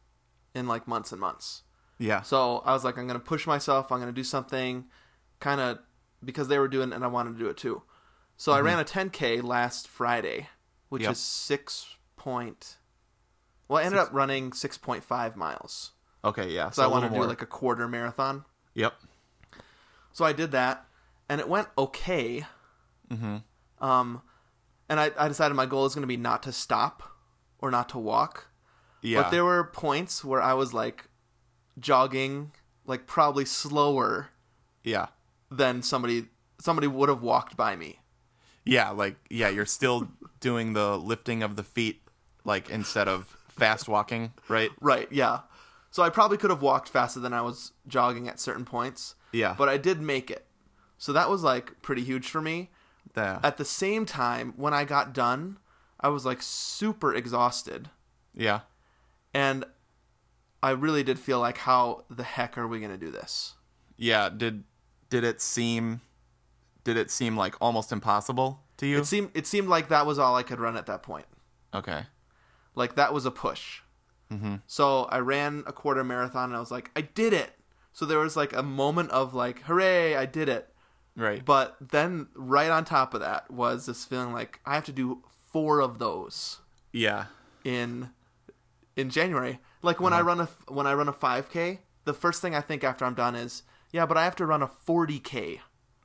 [0.54, 1.62] in like months and months.
[1.98, 2.22] Yeah.
[2.22, 3.90] So I was like, I'm going to push myself.
[3.92, 4.85] I'm going to do something
[5.42, 5.78] kind of
[6.24, 7.83] because they were doing it and I wanted to do it too.
[8.37, 10.48] So I ran a 10K last Friday,
[10.88, 11.09] which Mm-hmm.
[11.09, 11.12] Yep.
[11.12, 12.78] is six point.
[13.68, 15.92] Well, I ended up running 6.5 miles.
[16.24, 16.48] Okay.
[16.50, 16.70] Yeah.
[16.70, 17.26] So I wanted to do more.
[17.26, 18.44] like a quarter marathon.
[18.74, 18.94] Yep.
[20.12, 20.87] So I did that,
[21.28, 22.44] and it went okay.
[23.11, 23.38] Mm-hmm.
[23.85, 24.22] Um,
[24.88, 27.02] and I, I decided my goal is going to be not to stop
[27.59, 28.48] or not to walk.
[29.00, 29.22] Yeah.
[29.22, 31.09] But there were points where I was like
[31.78, 32.52] jogging,
[32.87, 34.28] like probably slower
[34.85, 35.07] yeah.
[35.56, 36.26] Than somebody
[36.60, 38.00] somebody would have walked by me.
[38.64, 38.90] Yeah.
[38.90, 40.08] Like yeah, you're still
[40.40, 42.02] doing the lifting of the feet,
[42.44, 44.70] like instead of fast walking, right?
[44.80, 45.08] Right?
[45.10, 45.40] Yeah.
[45.90, 49.14] So I probably could have walked faster than I was jogging at certain points.
[49.32, 49.54] Yeah.
[49.58, 50.46] But I did make it.
[50.98, 52.70] So that was like pretty huge for me.
[53.16, 53.40] Yeah.
[53.42, 55.58] At the same time, when I got done,
[56.00, 57.90] I was like super exhausted.
[58.34, 58.60] yeah.
[59.34, 59.64] And
[60.62, 63.54] I really did feel like, how the heck are we going to do this?
[63.96, 64.28] Yeah.
[64.28, 64.64] Did
[65.12, 66.01] did it seem
[66.85, 68.98] did it seem like almost impossible to you?
[68.98, 71.27] It seemed it seemed like that was all I could run at that point.
[71.75, 72.05] okay.
[72.75, 73.83] Like that was a push.
[74.33, 74.57] Mm-hmm.
[74.66, 77.53] So I ran a quarter marathon and I was like, I did it.
[77.92, 80.72] So there was like a moment of like, hooray, I did it.
[81.14, 81.44] Right.
[81.44, 85.22] But then right on top of that was this feeling like I have to do
[85.53, 87.27] four of those yeah.
[87.64, 88.09] in
[88.96, 89.61] in January.
[89.83, 92.83] Like when I run a when I run a 5k, the first thing I think
[92.83, 95.61] after I'm done is, yeah, but I have to run a 40k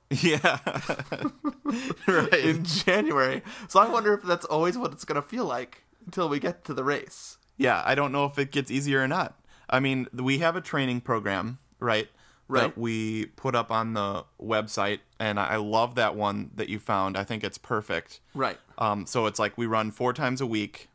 [0.09, 0.59] Yeah.
[2.07, 2.33] right.
[2.33, 3.41] in January.
[3.67, 6.63] So I wonder if that's always what it's going to feel like until we get
[6.65, 7.37] to the race.
[7.57, 9.37] Yeah, I don't know if it gets easier or not.
[9.69, 12.07] I mean, we have a training program, right?
[12.47, 12.61] Right.
[12.61, 17.17] That we put up on the website, and I love that one that you found.
[17.17, 18.21] I think it's perfect.
[18.33, 18.57] Right.
[18.77, 20.87] Um, so it's like we run four times a week.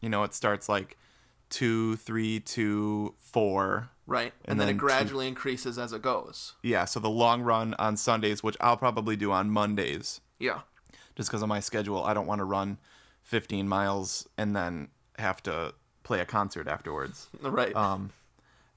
[0.00, 0.96] You know, it starts like
[1.54, 3.90] two, three, two, four.
[4.06, 4.32] Right.
[4.44, 6.54] And, And then, then it two- gradually increases as it goes.
[6.62, 10.60] Yeah, so the long run on Sundays, which I'll probably do on Mondays, Yeah.
[11.16, 12.02] just because of my schedule.
[12.04, 12.78] I don't want to run
[13.22, 14.88] 15 miles and then
[15.18, 17.28] have to play a concert afterwards.
[17.40, 17.74] Right.
[17.74, 18.10] Um,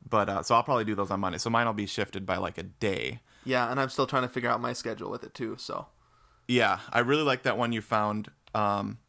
[0.10, 1.38] but uh, so I'll probably do those on Monday.
[1.40, 3.20] So mine will be shifted by like a day.
[3.44, 5.88] yeah, and I'm still trying to figure out my schedule with it too, so.
[6.48, 8.30] Yeah, I really like that one you found.
[8.56, 9.00] Um,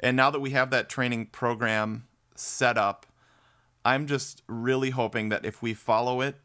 [0.00, 2.05] and now that we have that training program
[2.38, 3.06] set up,
[3.84, 6.36] I'm just really hoping that if we follow it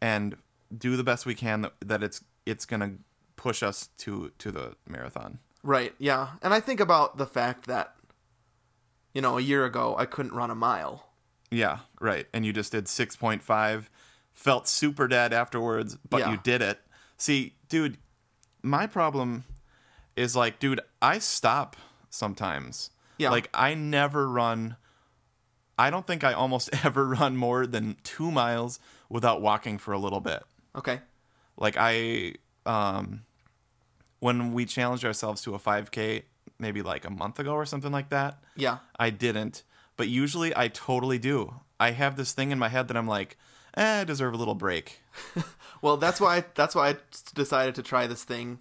[0.00, 0.36] and
[0.76, 2.94] do the best we can, that, that it's it's gonna
[3.36, 5.38] push us to to the marathon.
[5.62, 5.94] Right.
[5.98, 6.28] Yeah.
[6.42, 7.94] And I think about the fact that
[9.14, 11.06] you know, a year ago I couldn't run a mile.
[11.50, 12.26] Yeah, right.
[12.34, 13.84] And you just did 6.5,
[14.34, 16.32] felt super dead afterwards, but Yeah.
[16.32, 16.80] you did it.
[17.16, 17.96] See, dude,
[18.62, 19.44] my problem
[20.16, 21.76] is like, dude, I stop
[22.10, 22.90] sometimes.
[23.16, 23.30] Yeah.
[23.30, 24.76] Like, I never run,
[25.78, 29.98] I don't think I almost ever run more than two miles without walking for a
[29.98, 30.42] little bit.
[30.74, 31.00] Okay.
[31.56, 32.34] Like, I,
[32.64, 33.22] um,
[34.20, 36.22] when we challenged ourselves to a 5K,
[36.58, 38.78] maybe like a month ago or something like that, Yeah.
[38.98, 39.62] I didn't,
[39.96, 41.60] but usually I totally do.
[41.78, 43.36] I have this thing in my head that I'm like,
[43.76, 45.00] eh, I deserve a little break.
[45.82, 46.96] Well, that's why that's why I
[47.34, 48.60] decided to try this thing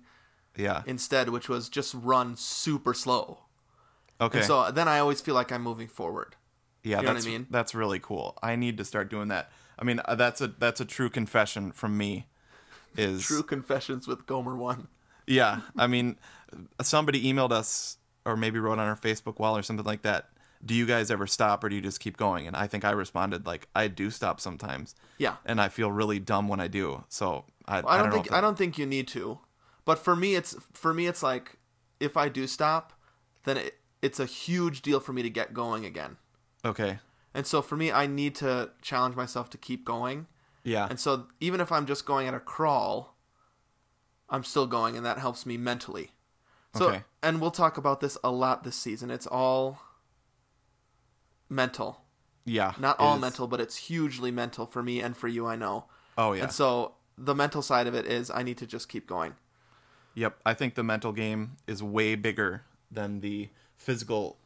[0.57, 0.83] Yeah.
[0.85, 3.39] instead, which was just run super slow.
[4.19, 4.39] Okay.
[4.39, 6.35] And so then I always feel like I'm moving forward.
[6.85, 7.47] Yeah, you know what I that's mean?
[7.49, 8.37] that's really cool.
[8.43, 9.51] I need to start doing that.
[9.77, 12.27] I mean, uh, that's a that's a true confession from me.
[12.95, 14.87] Is True confessions with Gomer one.
[15.27, 16.17] Yeah, I mean,
[16.81, 20.29] somebody emailed us or maybe wrote on our Facebook wall or something like that.
[20.63, 22.47] Do you guys ever stop or do you just keep going?
[22.47, 24.95] And I think I responded like I do stop sometimes.
[25.17, 25.35] Yeah.
[25.45, 27.03] And I feel really dumb when I do.
[27.09, 29.39] So I, I don't, know think if I don't think you need to.
[29.83, 31.57] But for me it's for me it's like
[31.99, 32.93] if I do stop,
[33.43, 36.17] then it, it's a huge deal for me to get going again.
[36.65, 36.99] Okay.
[37.33, 40.27] And so for me I need to challenge myself to keep going.
[40.63, 40.87] Yeah.
[40.89, 43.15] And so even if I'm just going at a crawl,
[44.29, 46.11] I'm still going and that helps me mentally.
[46.75, 47.03] So Okay.
[47.21, 49.11] and we'll talk about this a lot this season.
[49.11, 49.79] It's all
[51.49, 52.01] mental.
[52.45, 52.73] yeah.
[52.79, 53.21] Not all is.
[53.21, 55.85] mental, but it's hugely mental for me and for you, I know.
[56.17, 56.43] Oh yeah.
[56.43, 59.35] And so the mental side of it is I need to just keep going.
[60.15, 64.37] Yep, I think the mental game is way bigger than the physical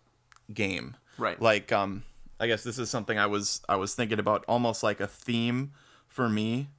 [0.53, 0.95] game.
[1.17, 1.39] Right.
[1.41, 2.03] Like um
[2.39, 5.71] I guess this is something I was I was thinking about almost like a theme
[6.08, 6.69] for me.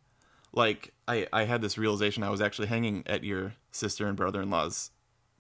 [0.53, 4.90] Like I I had this realization I was actually hanging at your sister and brother-in-law's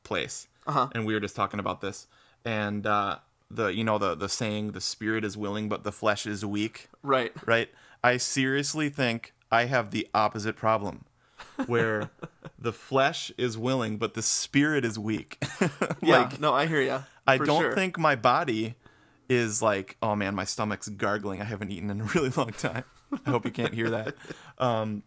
[0.02, 0.46] place.
[0.66, 0.88] Uh-huh.
[0.94, 2.06] And we were just talking about this
[2.44, 3.16] and uh
[3.50, 6.88] the you know the the saying the spirit is willing but the flesh is weak
[7.02, 7.32] Right.
[7.46, 7.68] right?
[8.04, 11.04] I seriously think I have the opposite problem.
[11.66, 12.10] where
[12.58, 15.42] the flesh is willing but the spirit is weak.
[16.02, 17.02] Yeah, like no, I hear you.
[17.26, 18.74] I don't think my body
[19.30, 21.40] is like, oh man, my stomach's gargling.
[21.40, 22.84] I haven't eaten in a really long time.
[23.26, 24.14] I hope you can't hear that.
[24.58, 25.04] Um,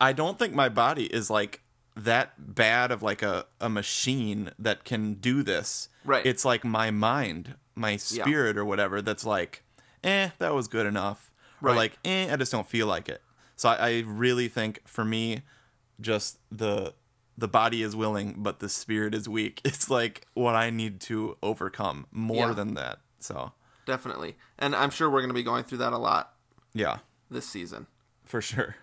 [0.00, 1.60] I don't think my body is like
[1.94, 5.88] that bad of like a, a machine that can do this.
[6.04, 6.24] Right.
[6.26, 9.62] It's like my mind, my spirit or whatever that's like,
[10.02, 11.30] eh, that was good enough.
[11.62, 11.76] Or Right.
[11.76, 13.22] like, eh, I just don't feel like it.
[13.56, 15.42] So I, I really think for me,
[16.00, 16.94] just the
[17.40, 19.60] the body is willing, but the spirit is weak.
[19.64, 22.52] It's like what I need to overcome more Yeah.
[22.54, 22.98] than that.
[23.18, 23.52] So
[23.86, 26.34] definitely, and I'm sure we're going to be going through that a lot
[26.74, 26.98] yeah,
[27.30, 27.86] this season.
[28.24, 28.76] for sure.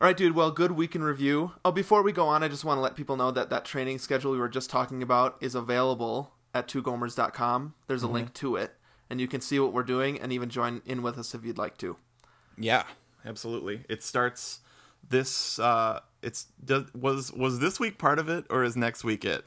[0.00, 0.34] All right, dude.
[0.34, 1.52] Well, good week in review.
[1.64, 3.98] Oh, before we go on, I just want to let people know that that training
[4.00, 7.74] schedule we were just talking about is available at twogomers.com.
[7.86, 8.74] There's a link to it,
[9.08, 11.56] and you can see what we're doing and even join in with us if you'd
[11.58, 11.96] like to.
[12.58, 12.82] Yeah,
[13.24, 13.84] absolutely.
[13.88, 14.60] It starts
[15.08, 15.58] this.
[15.58, 19.46] uh It's does was was this week part of it or is next week it?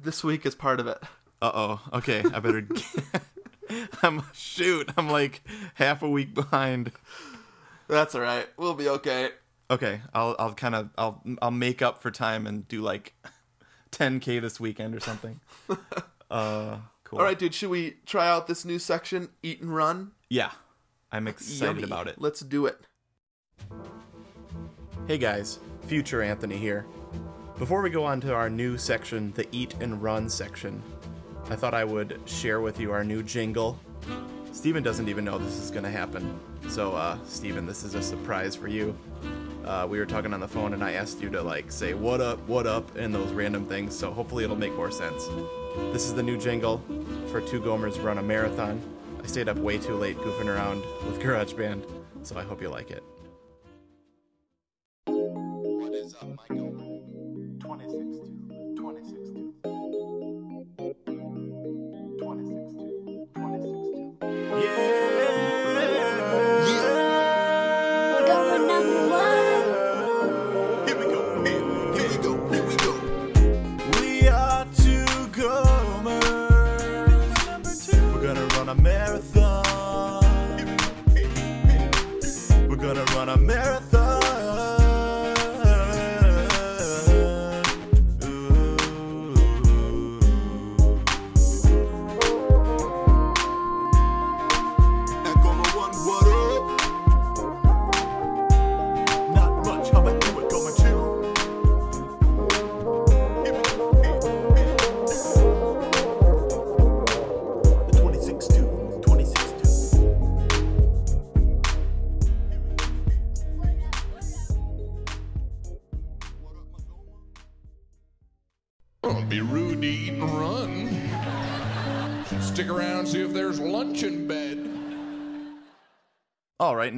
[0.00, 0.98] This week is part of it.
[1.42, 1.80] Uh oh.
[1.92, 2.66] Okay, I better.
[4.02, 4.90] I'm shoot.
[4.96, 5.42] I'm like
[5.74, 6.92] half a week behind.
[7.88, 8.46] That's all right.
[8.56, 9.30] We'll be okay.
[9.70, 13.14] Okay, I'll I'll kind of I'll I'll make up for time and do like
[13.92, 15.40] 10k this weekend or something.
[16.30, 17.20] Uh, cool.
[17.20, 17.54] All right, dude.
[17.54, 20.10] Should we try out this new section, Eat and Run?
[20.28, 20.50] Yeah,
[21.10, 21.82] I'm excited Yummy.
[21.84, 22.20] about it.
[22.20, 22.78] Let's do it.
[25.06, 26.84] Hey guys, future Anthony here.
[27.58, 30.82] Before we go on to our new section, the Eat and Run section,
[31.48, 33.78] I thought I would share with you our new jingle.
[34.52, 36.38] Steven doesn't even know this is going to happen.
[36.68, 38.94] So, uh, Steven, this is a surprise for you.
[39.64, 42.20] Uh, we were talking on the phone and I asked you to, like, say, what
[42.20, 45.26] up, what up, and those random things, so hopefully it'll make more sense.
[45.90, 46.82] This is the new jingle
[47.30, 48.78] for Two Gomers Run a Marathon.
[49.22, 51.82] I stayed up way too late goofing around with GarageBand,
[52.24, 53.02] so I hope you like it.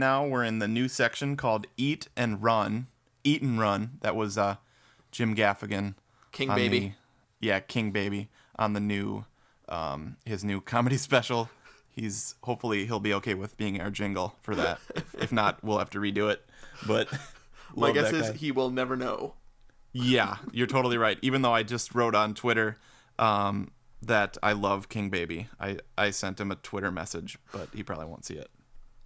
[0.00, 2.88] Now we're in the new section called Eat and Run.
[3.22, 3.98] Eat and Run.
[4.00, 4.56] That was uh,
[5.12, 5.94] Jim Gaffigan.
[6.32, 6.78] King Baby.
[6.80, 6.92] the-
[7.46, 9.24] yeah, King Baby on the new,
[9.68, 11.48] um, his new comedy special.
[11.90, 14.80] He's hopefully he'll be okay with being our jingle for that.
[14.96, 16.44] if, if not, we'll have to redo it.
[16.86, 17.08] But
[17.76, 18.36] My guess is guy.
[18.36, 19.34] he will never know.
[19.92, 21.18] Yeah, you're totally right.
[21.22, 22.76] Even though I just wrote on Twitter
[23.18, 27.82] um, that I love King Baby, I, I sent him a Twitter message, but he
[27.82, 28.48] probably won't see it.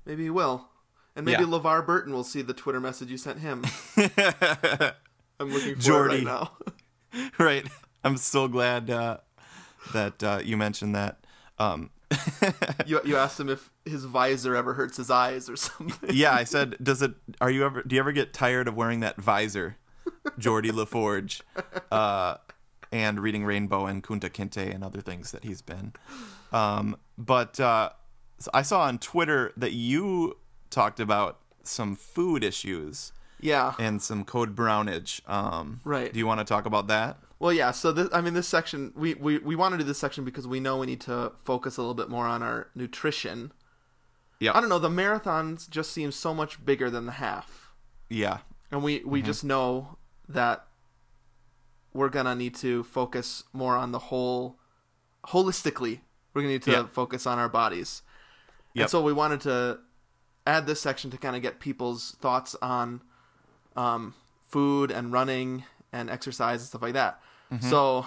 [0.04, 0.68] Maybe he will.
[1.16, 1.48] And maybe Yeah.
[1.48, 3.64] LeVar Burton will see the Twitter message you sent him.
[3.96, 6.22] I'm looking for Geordi.
[6.22, 6.52] it right now.
[7.38, 7.66] right.
[8.02, 9.18] I'm so glad uh,
[9.92, 11.24] that uh, you mentioned that.
[11.58, 11.90] Um,
[12.86, 16.10] you, you asked him if his visor ever hurts his eyes or something.
[16.12, 17.12] yeah, I said, does it?
[17.40, 17.82] Are you ever?
[17.82, 19.76] Do you ever get tired of wearing that visor,
[20.38, 21.42] Geordi La Forge,
[21.90, 22.36] uh,
[22.92, 25.92] and reading Rainbow and Kunta Kinte and other things that he's been?
[26.52, 27.90] Um, but uh,
[28.38, 30.36] so I saw on Twitter that you
[30.74, 33.74] talked about some food issues Yeah.
[33.78, 35.20] and some code brownage.
[35.28, 36.12] Um, Right.
[36.12, 37.18] Do you want to talk about that?
[37.38, 37.70] Well, yeah.
[37.72, 40.46] So this, I mean, this section we, we we want to do this section because
[40.46, 43.52] we know we need to focus a little bit more on our nutrition.
[44.40, 44.52] Yeah.
[44.56, 44.78] I don't know.
[44.78, 47.70] The marathons just seem so much bigger than the half,
[48.08, 48.38] Yeah.
[48.70, 49.26] and we we Mm-hmm.
[49.26, 49.98] just know
[50.28, 50.66] that
[51.92, 54.58] we're gonna need to focus more on the whole,
[55.28, 56.00] holistically.
[56.32, 56.86] We're gonna need to Yeah.
[56.86, 58.02] focus on our bodies,
[58.74, 58.84] Yep.
[58.84, 59.78] and so we wanted to
[60.46, 63.02] add this section to kind of get people's thoughts on
[63.76, 64.14] um,
[64.46, 67.20] food and running and exercise and stuff like that.
[67.52, 67.68] Mm-hmm.
[67.68, 68.06] So,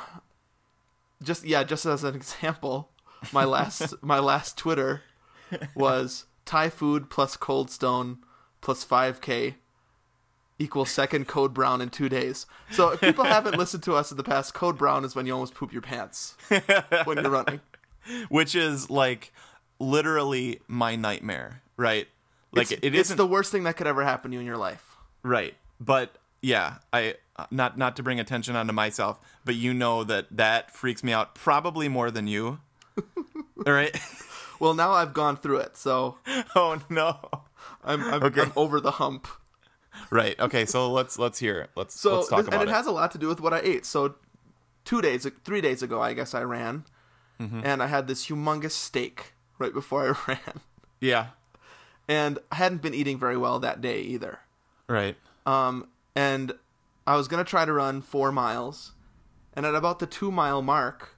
[1.24, 2.90] just yeah, just as an example,
[3.32, 5.02] my last my last Twitter
[5.76, 8.20] was Thai food plus Cold Stone
[8.62, 9.56] plus 5K
[10.60, 12.48] equals second code brown in two days.
[12.72, 15.34] So if people haven't listened to us in the past, code brown is when you
[15.34, 16.36] almost poop your pants
[17.06, 17.62] when you're running.
[18.30, 19.32] which is like
[19.80, 22.08] literally my nightmare, right?
[22.52, 24.46] Like it's, it it's isn't the worst thing that could ever happen to you in
[24.46, 24.96] your life.
[25.24, 27.16] right, but yeah, I
[27.52, 31.36] not not to bring attention onto myself, but you know that that freaks me out
[31.36, 32.60] probably more than you.
[33.66, 33.96] All right.
[34.60, 36.18] Well, now I've gone through it, so
[36.56, 37.20] oh no.
[37.84, 38.42] I'm I'm, Okay.
[38.42, 39.28] I'm over the hump.
[40.10, 40.40] Right.
[40.40, 40.66] Okay.
[40.66, 41.70] So let's let's hear it.
[41.76, 42.76] Let's So let's talk this- about and it, it.
[42.76, 43.86] has a lot to do with what I ate.
[43.86, 44.16] So
[44.86, 46.86] two days, three days ago, I guess I ran,
[47.40, 47.62] Mm-hmm.
[47.64, 50.62] and I had this humongous steak right before I ran,
[51.00, 51.28] yeah.
[52.08, 54.40] And I hadn't been eating very well that day either.
[54.88, 55.16] Right.
[55.46, 56.54] Um, and
[57.06, 58.94] I was gonna try to run four miles,
[59.54, 61.18] and at about the two mile mark,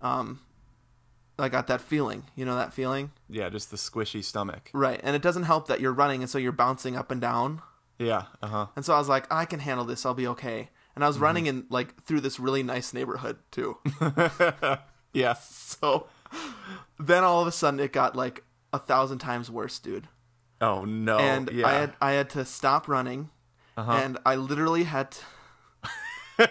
[0.00, 0.40] um,
[1.38, 2.24] I got that feeling.
[2.36, 3.48] You know that feeling, Yeah.
[3.48, 4.70] Just the squishy stomach.
[4.72, 5.00] right?
[5.02, 7.62] And it doesn't help that you're running, and so you're bouncing up and down.
[7.98, 8.24] Yeah.
[8.42, 8.66] Uh huh.
[8.76, 10.04] And so I was like, I can handle this.
[10.04, 10.68] I'll be okay.
[10.94, 13.78] And I was running in like through this really nice neighborhood too.
[15.14, 15.32] Yeah.
[15.40, 16.06] so
[16.98, 20.08] then all of a sudden it got like a thousand times worse, dude.
[20.62, 21.18] Oh no.
[21.18, 21.66] and yeah.
[21.66, 21.74] Uh-huh.
[21.74, 23.28] I had I had to stop running,
[23.76, 25.16] and I literally had
[26.38, 26.50] to,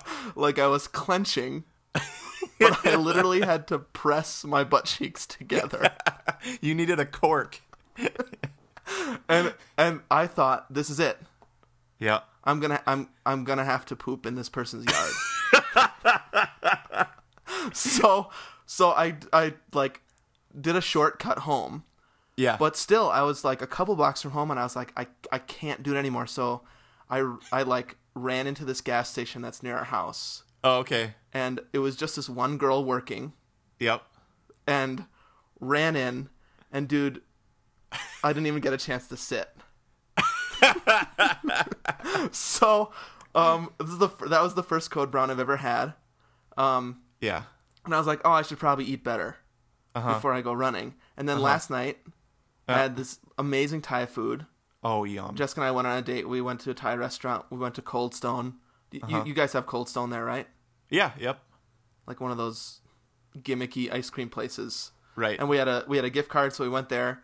[0.34, 5.90] like I was clenching, but I literally had to press my butt cheeks together,
[6.62, 7.60] you needed a cork.
[9.28, 11.18] and and I thought this is it.
[11.98, 12.20] Yeah.
[12.44, 15.12] I'm gonna I'm I'm gonna have to poop in this person's yard.
[17.72, 18.30] so
[18.66, 20.00] so I I like
[20.58, 21.84] did a shortcut home,
[22.36, 22.56] Yeah.
[22.58, 25.06] but still I was like a couple blocks from home, and I was like I
[25.30, 26.26] I can't do it anymore.
[26.26, 26.62] So
[27.08, 31.14] I I like ran into this gas station that's near our house, oh, okay.
[31.32, 33.32] and it was just this one girl working,
[33.80, 34.02] Yep.
[34.66, 35.04] and
[35.60, 36.28] ran in,
[36.72, 37.22] and dude,
[38.22, 39.48] I didn't even get a chance to sit.
[42.30, 42.92] so,
[43.34, 45.94] um, this is the that was the first code brown I've ever had,
[46.56, 47.42] um, Yeah.
[47.84, 49.36] and I was like, oh, I should probably eat better
[49.94, 50.14] Uh-huh.
[50.14, 50.94] before I go running.
[51.16, 51.98] And then last night,
[52.68, 54.46] I had this amazing Thai food.
[54.82, 55.34] Oh, yum.
[55.34, 56.28] Jessica and I went on a date.
[56.28, 57.44] We went to a Thai restaurant.
[57.50, 58.54] We went to Cold Stone.
[58.92, 59.18] Y- Uh-huh.
[59.18, 60.46] You, you guys have Cold Stone there, right?
[60.90, 61.12] yeah.
[61.18, 61.40] Yep.
[62.06, 62.80] Like one of those
[63.38, 64.92] gimmicky ice cream places.
[65.16, 65.38] Right.
[65.38, 67.22] and we had a we had a gift card, so we went there.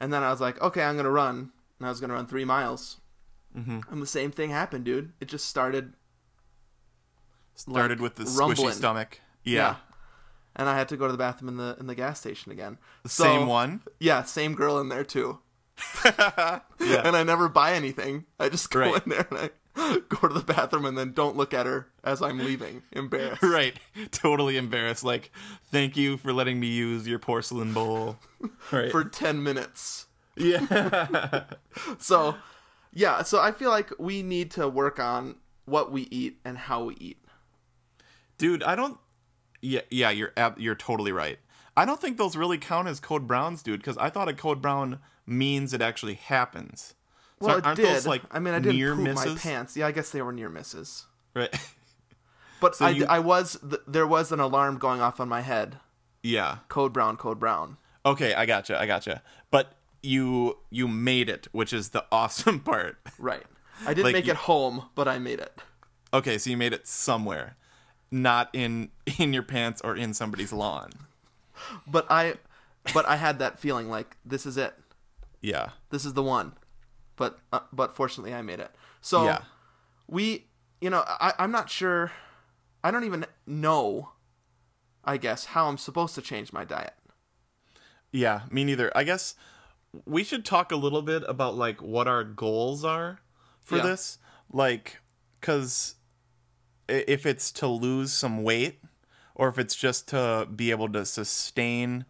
[0.00, 2.44] And then I was like, okay, I'm gonna run, and I was gonna run three
[2.44, 3.00] miles.
[3.56, 3.80] Mm-hmm.
[3.90, 5.12] And the same thing happened, dude.
[5.20, 5.94] It just started,
[7.54, 8.72] Started like, with the squishy rumbling.
[8.74, 9.20] stomach.
[9.44, 9.76] Yeah.
[10.58, 12.76] And I had to go to the bathroom in the in the gas station again.
[13.04, 13.82] The So- same one.
[13.98, 15.38] Yeah, same girl in there too.
[16.80, 17.02] Yeah.
[17.04, 18.24] And I never buy anything.
[18.40, 19.02] I just go Right.
[19.04, 19.38] in there and
[19.76, 23.42] I go to the bathroom and then don't look at her as I'm leaving, embarrassed.
[23.42, 23.78] right.
[24.10, 25.04] Totally embarrassed.
[25.04, 25.30] Like,
[25.70, 28.16] thank you for letting me use your porcelain bowl.
[28.72, 28.90] Right.
[28.90, 30.06] For ten minutes.
[30.36, 31.44] yeah.
[31.98, 32.36] So,
[32.92, 33.22] yeah.
[33.22, 35.36] So I feel like we need to work on
[35.66, 37.18] what we eat and how we eat.
[38.38, 38.98] Dude, I don't.
[39.60, 41.38] Yeah, yeah, you're ab- you're totally right.
[41.76, 44.60] I don't think those really count as code browns, dude, because I thought a code
[44.62, 46.94] brown means it actually happens.
[47.40, 48.04] So Well, it did.
[48.06, 49.76] like I mean, I didn't near poop my pants.
[49.76, 51.06] Yeah, I guess they were near misses.
[51.34, 51.54] Right.
[52.60, 55.78] But I, you- I was th- there was an alarm going off on my head.
[56.24, 56.58] yeah.
[56.68, 57.76] Code brown, code brown.
[58.04, 58.76] Okay, I gotcha.
[58.80, 59.22] I gotcha.
[59.52, 62.98] But you you made it, which is the awesome part.
[63.18, 63.44] Right.
[63.86, 65.56] I didn't Like make you- it home, but I made it.
[66.12, 67.56] Okay, so you made it somewhere,
[68.10, 70.90] not in in your pants or in somebody's lawn.
[71.86, 72.34] But I,
[72.94, 74.74] but I had that feeling like this is it.
[75.40, 75.70] Yeah.
[75.90, 76.52] This is the one.
[77.16, 78.70] But uh, but fortunately, I made it.
[79.00, 79.40] So Yeah.
[80.06, 80.46] we,
[80.80, 82.12] you know, I, I'm not sure.
[82.84, 84.10] I don't even know.
[85.04, 86.94] I guess how I'm supposed to change my diet.
[88.12, 88.90] Yeah, me neither.
[88.96, 89.34] I guess
[90.06, 93.20] we should talk a little bit about like what our goals are
[93.60, 93.82] for Yeah.
[93.82, 94.18] this.
[94.52, 94.98] Like
[95.40, 95.96] cuz
[96.88, 98.80] if it's to lose some weight
[99.34, 102.04] or if it's just to be able to sustain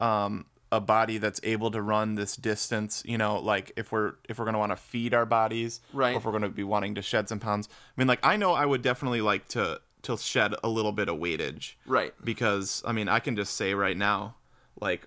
[0.00, 4.38] um a body that's able to run this distance, you know, like if we're if
[4.38, 6.14] we're going to want to feed our bodies Right.
[6.14, 7.68] or if we're going to be wanting to shed some pounds.
[7.70, 11.08] I mean, like I know I would definitely like to to shed a little bit
[11.10, 12.14] of weightage Right.
[12.24, 14.36] because I mean I can just say right now,
[14.80, 15.06] like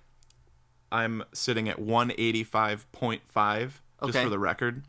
[0.91, 3.21] I'm sitting at 185.5
[3.61, 4.23] just Okay.
[4.23, 4.83] for the record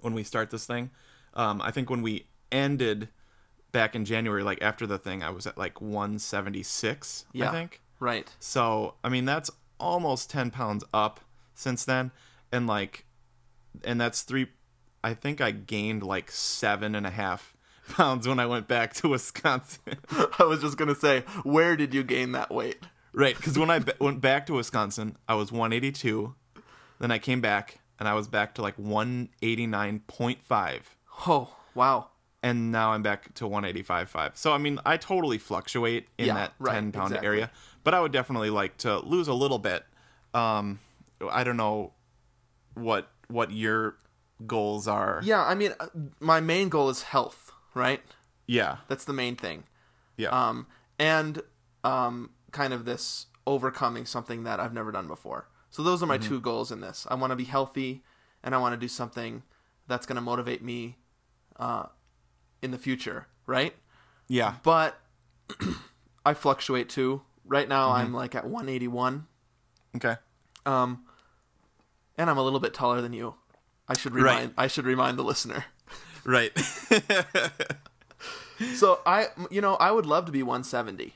[0.00, 0.90] when we start this thing.
[1.34, 3.08] Um, I think when we ended
[3.72, 7.24] back in January, like after the thing, I was at like 176.
[7.32, 7.48] Yeah.
[7.48, 7.80] I think.
[7.98, 8.28] Right.
[8.38, 9.50] So I mean that's
[9.80, 11.20] almost 10 pounds up
[11.54, 12.12] since then,
[12.50, 13.04] and like,
[13.84, 14.48] and that's three.
[15.04, 17.56] I think I gained like seven and a half
[17.90, 19.96] pounds when I went back to Wisconsin.
[20.38, 22.78] I was just gonna say, where did you gain that weight?
[23.14, 26.34] Right, because when I went back to Wisconsin, I was 182.
[26.98, 30.80] Then I came back and I was back to like 189.5
[31.26, 32.08] Oh, wow.
[32.42, 34.36] And now I'm back to 185.5.
[34.36, 37.26] So I mean, I totally fluctuate in Yeah, that right, 10 pound exactly.
[37.26, 37.50] area,
[37.84, 39.84] but I would definitely like to lose a little bit.
[40.34, 40.80] Um,
[41.30, 41.92] I don't know
[42.74, 43.96] what what your
[44.46, 45.20] goals are.
[45.24, 45.86] Yeah, I mean, uh,
[46.20, 48.02] my main goal is health, right?
[48.46, 48.78] Yeah.
[48.88, 49.64] That's the main thing.
[50.16, 50.28] Yeah.
[50.30, 50.66] Um,
[50.98, 51.42] and
[51.84, 55.48] um, kind of this overcoming something that I've never done before.
[55.70, 57.06] So those are my two goals in this.
[57.10, 58.02] I want to be healthy,
[58.42, 59.42] and I want to do something
[59.88, 60.98] that's going to motivate me
[61.58, 61.84] uh,
[62.62, 63.74] in the future, right?
[64.28, 64.54] yeah.
[64.62, 64.98] But
[66.24, 67.22] I fluctuate too.
[67.44, 69.26] Right now, I'm like at 181,
[69.96, 70.16] Okay.
[70.64, 71.04] um,
[72.16, 73.34] and I'm a little bit taller than you.
[73.88, 74.22] I should Right.
[74.22, 74.54] remind.
[74.56, 75.64] I should remind the listener.
[76.24, 76.52] Right.
[78.76, 81.14] So I, you know, I would love to be 170.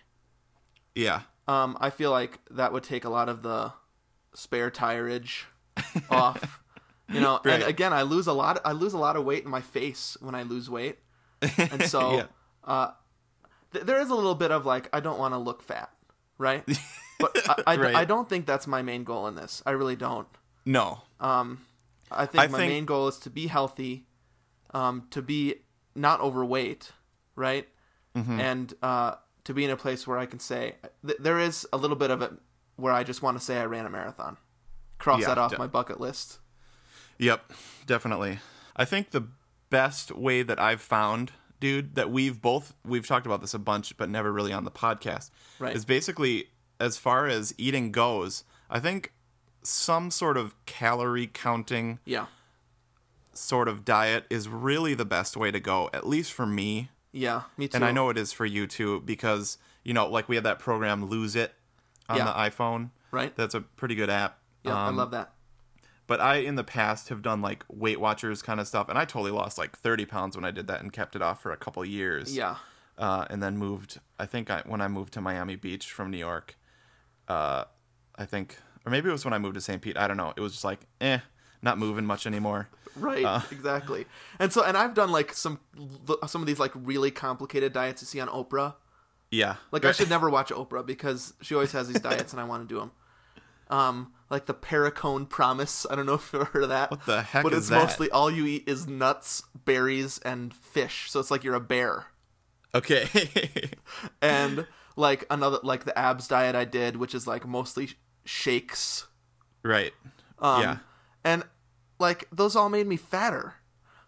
[0.94, 1.20] yeah.
[1.48, 3.72] Um, I feel like that would take a lot of the
[4.34, 5.46] spare tireage
[6.10, 6.60] off.
[7.08, 8.60] You know, and again, I lose a lot.
[8.64, 10.98] I lose a lot of weight in my face when I lose weight,
[11.42, 12.26] and so Yeah.
[12.64, 12.90] uh,
[13.72, 15.90] th- there is a little bit of like I don't want to look fat,
[16.38, 16.64] right?
[17.18, 17.94] But I, I, Right.
[17.96, 19.62] I don't think that's my main goal in this.
[19.64, 20.28] I really don't.
[20.66, 21.00] No.
[21.18, 21.64] Um,
[22.10, 24.04] I think I my think- main goal is to be healthy,
[24.74, 25.54] um, to be
[25.94, 26.92] not overweight,
[27.34, 27.66] right,
[28.14, 28.38] Mm-hmm.
[28.40, 29.14] and uh,
[29.44, 30.74] to be in a place where I can say
[31.06, 32.32] th- there is a little bit of it
[32.76, 34.36] where I just want to say I ran a marathon,
[34.98, 36.38] cross Yeah, that off de- my bucket list.
[37.18, 37.50] Yep,
[37.86, 38.40] definitely.
[38.76, 39.22] I think the
[39.70, 43.96] best way that I've found, dude, that we've both we've talked about this a bunch,
[43.96, 45.74] but never really on the podcast, Right.
[45.74, 46.48] is basically
[46.80, 48.44] as far as eating goes.
[48.70, 49.12] I think
[49.62, 52.26] some sort of calorie counting Yeah,
[53.32, 56.90] sort of diet is really the best way to go, at least for me.
[57.12, 57.76] yeah, me too.
[57.76, 60.58] And I know it is for you too, because you know, like we had that
[60.58, 61.54] program Lose It
[62.08, 62.24] on Yeah.
[62.24, 62.90] the iPhone.
[63.12, 63.34] right.
[63.36, 64.38] That's a pretty good app.
[64.64, 65.32] Yeah, I Um, love that.
[66.06, 69.04] But I, in the past, have done like Weight Watchers kind of stuff, and I
[69.04, 71.56] totally lost like 30 pounds when I did that and kept it off for a
[71.56, 72.36] couple years.
[72.36, 72.56] Yeah,
[72.96, 73.98] Uh, and then moved.
[74.18, 76.56] I think I, when I moved to Miami Beach from New York,
[77.28, 77.64] uh,
[78.16, 79.82] I think, or maybe it was when I moved to St.
[79.82, 79.96] Pete.
[79.98, 80.32] I don't know.
[80.36, 81.18] It was just like, eh,
[81.60, 82.68] not moving much anymore.
[82.94, 83.24] right.
[83.24, 83.40] Uh.
[83.50, 84.06] exactly.
[84.38, 85.58] And so, and I've done like some
[86.28, 88.74] some of these like really complicated diets you see on Oprah.
[89.32, 89.56] Yeah.
[89.72, 92.66] Like I should never watch Oprah because she always has these diets and I want
[92.66, 92.92] to do them.
[93.68, 95.86] Um, like the Perricone Promise.
[95.90, 96.90] I don't know if you've heard of that.
[96.90, 97.50] What the heck is that?
[97.50, 97.82] But it's that?
[97.82, 101.10] mostly all you eat is nuts, berries, and fish.
[101.10, 102.06] So it's like you're a bear.
[102.74, 103.08] Okay.
[104.20, 104.66] And
[104.96, 107.90] like another like the abs diet I did, which is like mostly
[108.24, 109.06] shakes.
[109.62, 109.92] right.
[110.38, 110.78] Um, yeah.
[111.24, 111.44] And
[111.98, 113.54] like those all made me fatter.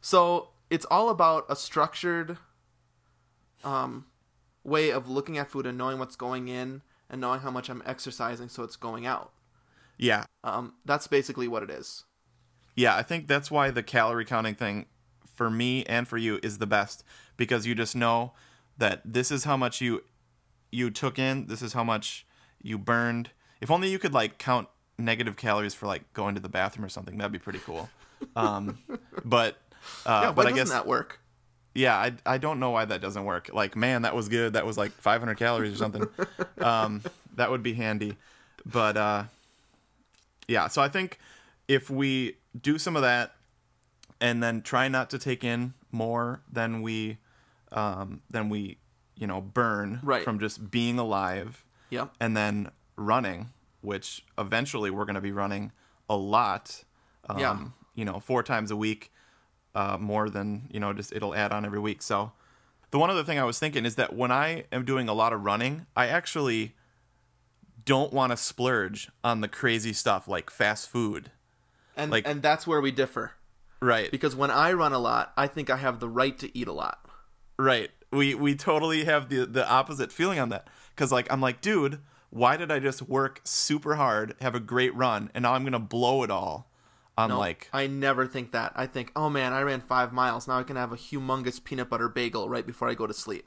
[0.00, 2.36] So it's all about a structured
[3.64, 4.06] um,
[4.64, 7.82] way of looking at food and knowing what's going in and knowing how much I'm
[7.86, 9.32] exercising so it's going out.
[9.98, 10.24] Yeah.
[10.44, 12.04] Um, that's basically what it is.
[12.74, 14.86] Yeah, I think that's why the calorie counting thing
[15.34, 17.04] for me and for you is the best
[17.36, 18.32] because you just know
[18.76, 20.04] that this is how much you
[20.70, 22.26] you took in, this is how much
[22.62, 23.30] you burned.
[23.60, 24.68] If only you could like count
[24.98, 27.88] negative calories for like going to the bathroom or something, that'd be pretty cool.
[28.36, 28.78] Um,
[29.24, 29.56] but
[30.06, 31.20] uh, Yeah, but I doesn't guess that work?
[31.74, 33.50] yeah, I, I don't know why that doesn't work.
[33.52, 34.52] Like, man, that was good.
[34.54, 36.06] That was like 500 calories or something.
[36.60, 37.02] um,
[37.36, 38.16] that would be handy.
[38.66, 39.24] But uh,
[40.48, 41.18] yeah, so I think
[41.68, 43.34] if we do some of that
[44.20, 47.18] and then try not to take in more than we
[47.70, 48.78] um, than we
[49.16, 50.24] you know burn Right.
[50.24, 52.14] from just being alive Yep.
[52.20, 53.50] and then running,
[53.82, 55.72] which eventually we're going to be running
[56.08, 56.84] a lot.
[57.28, 57.58] Um, Yeah.
[57.94, 59.12] You know, four times a week,
[59.74, 62.00] uh, more than, you know, just it'll add on every week.
[62.02, 62.32] So
[62.90, 65.32] the one other thing I was thinking is that when I am doing a lot
[65.32, 66.74] of running, I actually
[67.88, 71.30] don't want to splurge on the crazy stuff like fast food.
[71.96, 73.32] And Like- and that's where we differ.
[73.80, 74.10] Right.
[74.10, 76.72] Because when I run a lot, I think I have the right to eat a
[76.72, 76.98] lot.
[77.58, 77.90] Right.
[78.12, 82.00] We we totally have the the opposite feeling on that cuz like I'm like, dude,
[82.30, 85.72] why did I just work super hard, have a great run and now I'm going
[85.72, 86.70] to blow it all
[87.16, 88.72] on No, like I never think that.
[88.76, 90.46] I think, oh man, I ran five miles.
[90.46, 93.46] Now I can have a humongous peanut butter bagel right before I go to sleep.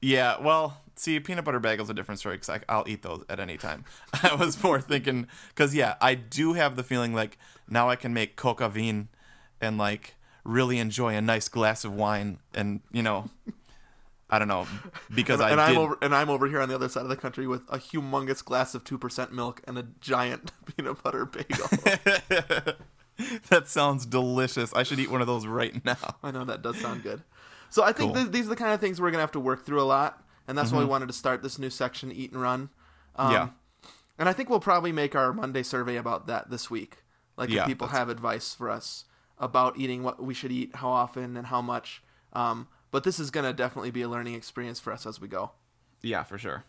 [0.00, 3.56] Yeah, well, see, peanut butter bagel's a different story because I'll eat those at any
[3.56, 3.84] time.
[4.22, 7.38] I was more thinking because yeah, I do have the feeling like
[7.68, 9.08] now I can make coq au vin
[9.60, 13.30] and like really enjoy a nice glass of wine and you know,
[14.30, 14.66] I don't know
[15.14, 15.64] because I and did.
[15.64, 17.78] I'm over and I'm over here on the other side of the country with a
[17.78, 21.66] humongous glass of two percent milk and a giant peanut butter bagel.
[23.48, 24.72] that sounds delicious.
[24.74, 26.16] I should eat one of those right now.
[26.22, 27.22] I know that does sound good.
[27.70, 28.22] So I think Cool.
[28.22, 30.22] th- these are the kind of things we're gonna have to work through a lot,
[30.46, 32.70] and that's why we wanted to start this new section, eat and run.
[33.16, 33.48] Um, Yeah.
[34.18, 37.04] And I think we'll probably make our Monday survey about that this week.
[37.36, 39.04] Like Yeah, if people that's- have advice for us
[39.38, 42.02] about eating what we should eat, how often, and how much.
[42.32, 45.52] Um, but this is gonna definitely be a learning experience for us as we go.
[46.02, 46.64] Yeah, for sure.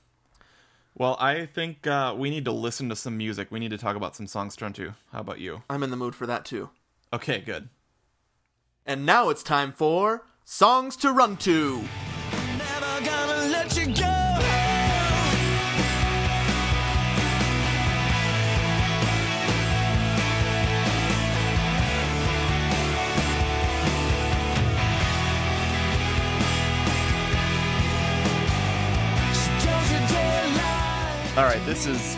[0.95, 3.47] Well, I think uh, we need to listen to some music.
[3.51, 4.95] We need to talk about some songs run.
[5.13, 5.63] How about you?
[5.69, 6.69] I'm in the mood for that too.
[7.13, 7.69] Okay, good.
[8.85, 11.77] And now it's time for songs to run to.
[12.57, 14.15] Never gonna let you go.
[31.37, 32.17] All right, this is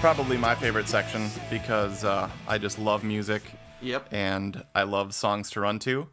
[0.00, 3.42] probably my favorite section because uh, I just love music
[3.80, 4.08] Yep.
[4.10, 6.08] and I love songs to run to.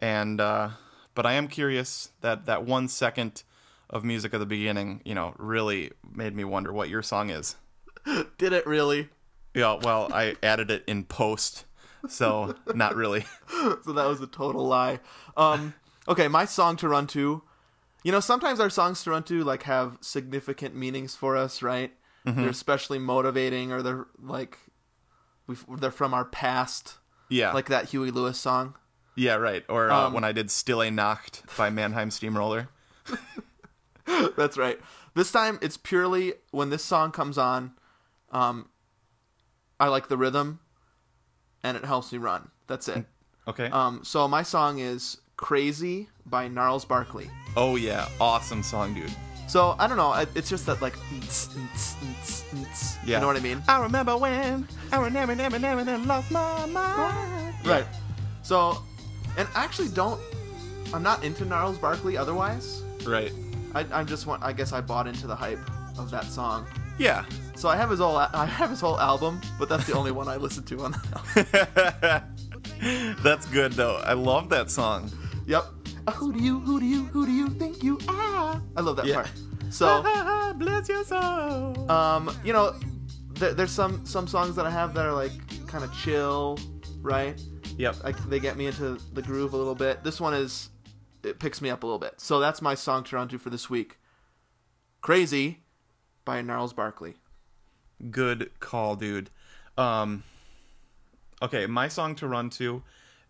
[0.00, 0.70] And uh,
[1.14, 3.42] but I am curious that that one second
[3.90, 7.56] of music at the beginning, you know, really made me wonder what your song is.
[8.38, 9.10] Did it really?
[9.54, 11.66] Yeah, well, I added it in post,
[12.08, 13.26] so not really.
[13.84, 15.00] so that was a total lie.
[15.36, 15.74] Um,
[16.08, 17.42] okay, my song to run to.
[18.02, 21.92] You know, sometimes our songs to run to like have significant meanings for us, right?
[22.24, 24.56] They're especially motivating, or they're like,
[25.48, 26.98] we they're from our past,
[27.28, 28.76] Yeah, like that Huey Lewis song.
[29.16, 29.64] Yeah, right.
[29.68, 32.68] Or uh, Um, when I did "Stille Nacht" by Mannheim Steamroller.
[34.36, 34.78] That's right.
[35.14, 37.72] This time it's purely when this song comes on,
[38.30, 38.68] um,
[39.78, 40.60] I like the rhythm,
[41.62, 42.50] and it helps me run.
[42.66, 43.04] That's it.
[43.46, 43.66] Okay.
[43.66, 47.30] Um, so my song is "Crazy" by Gnarls Barkley.
[47.56, 49.12] oh yeah, awesome song, dude.
[49.48, 50.14] So I don't know.
[50.34, 50.94] It's just that like,
[53.04, 53.16] Yeah.
[53.16, 53.62] you know what I mean?
[53.68, 57.54] I remember when I never, never, never, never lost my mind.
[57.66, 57.84] Right.
[58.42, 58.82] So,
[59.36, 60.20] and I actually don't.
[60.94, 62.82] I'm not into Gnarls Barkley otherwise.
[63.06, 63.32] Right.
[63.74, 64.42] I, I'm just want.
[64.42, 65.58] I guess I bought into the hype
[65.98, 66.66] of that song.
[66.98, 67.24] Yeah.
[67.56, 68.16] So I have his whole.
[68.16, 72.06] I have his whole album, but that's the only one I listen to on that
[72.06, 72.22] album.
[73.22, 73.96] That's good though.
[74.04, 75.10] I love that song.
[75.46, 75.64] Yep.
[76.14, 76.58] Who do you?
[76.60, 77.04] Who do you?
[77.04, 78.60] Who do you think you are?
[78.76, 79.14] I love that Yeah.
[79.22, 79.30] part.
[79.70, 80.02] So,
[80.56, 81.90] bless your soul.
[81.90, 82.74] um, you know,
[83.34, 85.32] there, there's some some songs that I have that are like
[85.68, 86.58] kind of chill,
[87.00, 87.40] right?
[87.82, 87.96] Yep.
[88.04, 90.04] I, they get me into the groove a little bit.
[90.04, 90.70] This one is
[91.24, 92.20] it picks me up a little bit.
[92.20, 93.98] So that's my song to run to for this week.
[95.00, 95.64] Crazy
[96.24, 97.14] by Gnarls Barkley.
[98.08, 99.30] Good call, dude.
[99.76, 100.22] Um,
[101.42, 102.84] okay, my song to run to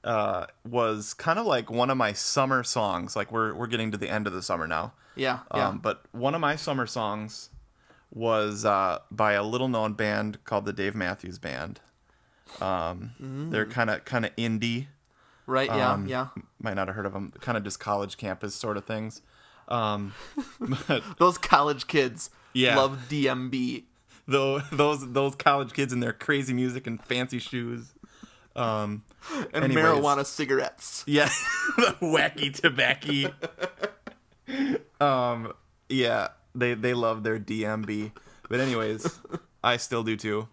[0.05, 3.17] uh, was kind of like one of my summer songs.
[3.17, 4.93] Like we're we're getting to the end of the summer now.
[5.17, 5.69] Yeah, yeah.
[5.69, 7.49] Um, but one of my summer songs
[8.11, 11.81] was uh, by a little known band called the Dave Matthews Band.
[12.61, 14.87] Um, They're kind of kind of indie.
[15.47, 16.29] right, yeah, Um, yeah.
[16.61, 17.33] Might not have heard of them.
[17.41, 19.23] Kind of just college campus sort of things.
[19.69, 20.13] Um,
[20.89, 22.77] but Those college kids Yeah.
[22.77, 23.85] love DMB.
[24.29, 27.93] though those those college kids and their crazy music and fancy shoes.
[28.55, 29.03] Um,
[29.53, 29.85] And Anyways.
[29.85, 31.03] marijuana cigarettes.
[31.07, 31.29] yeah,
[31.77, 33.33] the wacky tobacco.
[35.01, 35.53] um,
[35.89, 38.13] yeah, they they love their DMB.
[38.49, 39.19] But anyways,
[39.65, 40.49] I still do too.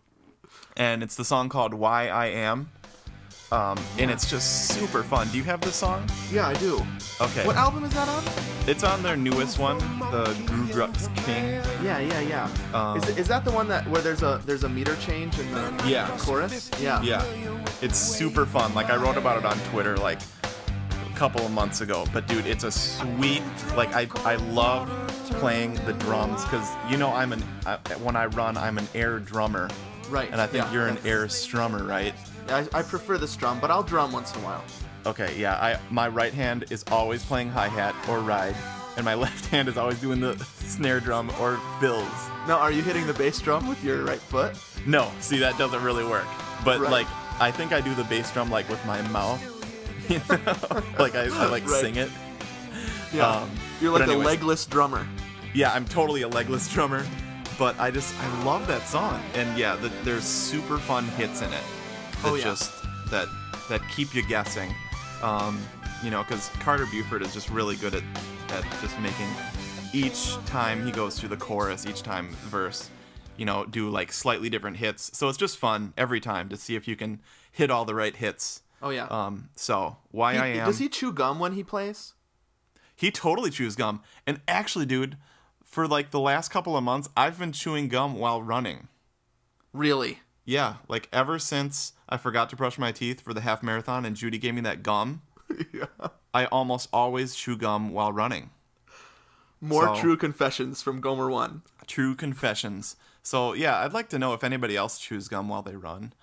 [0.80, 2.70] And it's the song called "Why I Am."
[3.52, 5.28] Um, and it's just super fun.
[5.30, 6.08] Do you have this song?
[6.32, 6.86] Yeah, I do.
[7.20, 7.46] Okay.
[7.48, 8.24] What album is that on?
[8.68, 9.80] It's on their newest one,
[10.12, 11.46] the GrooGrux King.
[11.84, 12.50] Yeah, yeah, yeah.
[12.76, 15.52] Um, is, is that the one that where there's a there's a meter change in
[15.52, 16.16] the Yeah.
[16.20, 16.70] chorus?
[16.80, 17.02] Yeah.
[17.02, 17.24] Yeah,
[17.82, 18.74] it's super fun.
[18.76, 20.20] Like I wrote about it on Twitter like
[21.12, 22.06] a couple of months ago.
[22.14, 23.42] But dude, it's a sweet.
[23.76, 24.88] Like I I love
[25.42, 29.18] playing the drums because you know I'm an I, when I run I'm an air
[29.20, 29.70] drummer,
[30.10, 30.30] Right.
[30.32, 30.74] and I think yeah.
[30.74, 32.14] you're an air strummer, right?
[32.50, 34.64] I, I prefer the strum, but I'll drum once in a while.
[35.06, 35.56] Okay, yeah.
[35.56, 38.56] I my right hand is always playing hi hat or ride,
[38.98, 42.08] and my left hand is always doing the snare drum or fills.
[42.48, 44.58] Now, are you hitting the bass drum with your right foot?
[44.86, 46.28] No, see that doesn't really work.
[46.66, 46.92] But Right.
[46.92, 47.08] like
[47.40, 49.42] I think I do the bass drum like with my mouth.
[50.10, 50.56] You know?
[50.98, 51.82] like I, I like Right.
[51.82, 52.10] sing it.
[53.14, 53.28] Yeah.
[53.30, 55.08] Um, You're like a legless drummer.
[55.54, 57.06] Yeah, I'm totally a legless drummer,
[57.60, 59.22] but I just I love that song.
[59.36, 61.64] And yeah, the, there's super fun hits in it.
[62.22, 62.44] That Oh, yeah.
[62.46, 62.72] just
[63.12, 63.28] that
[63.70, 64.74] that keep you guessing.
[65.22, 65.60] Um,
[66.04, 68.04] you know, because Carter Beauford is just really good at
[68.50, 69.28] at just making
[69.94, 72.90] each time he goes through the chorus, each time verse,
[73.38, 75.16] you know, do like slightly different hits.
[75.18, 78.16] So it's just fun every time to see if you can hit all the right
[78.16, 78.62] hits.
[78.82, 79.06] Oh yeah.
[79.08, 82.14] Um, so why He- I am Does he chew gum when he plays?
[82.96, 84.02] he totally chews gum.
[84.28, 85.16] And actually, dude,
[85.70, 88.88] for like the last couple of months, I've been chewing gum while running.
[89.72, 90.20] Really?
[90.46, 94.16] Yeah, like ever since I forgot to brush my teeth for the half marathon and
[94.16, 95.22] Judy gave me that gum,
[95.74, 95.86] yeah.
[96.34, 98.50] I almost always chew gum while running.
[99.62, 101.62] More So- true confessions from Gomer One.
[101.86, 102.96] True confessions.
[103.22, 106.14] So yeah, I'd like to know if anybody else chews gum while they run.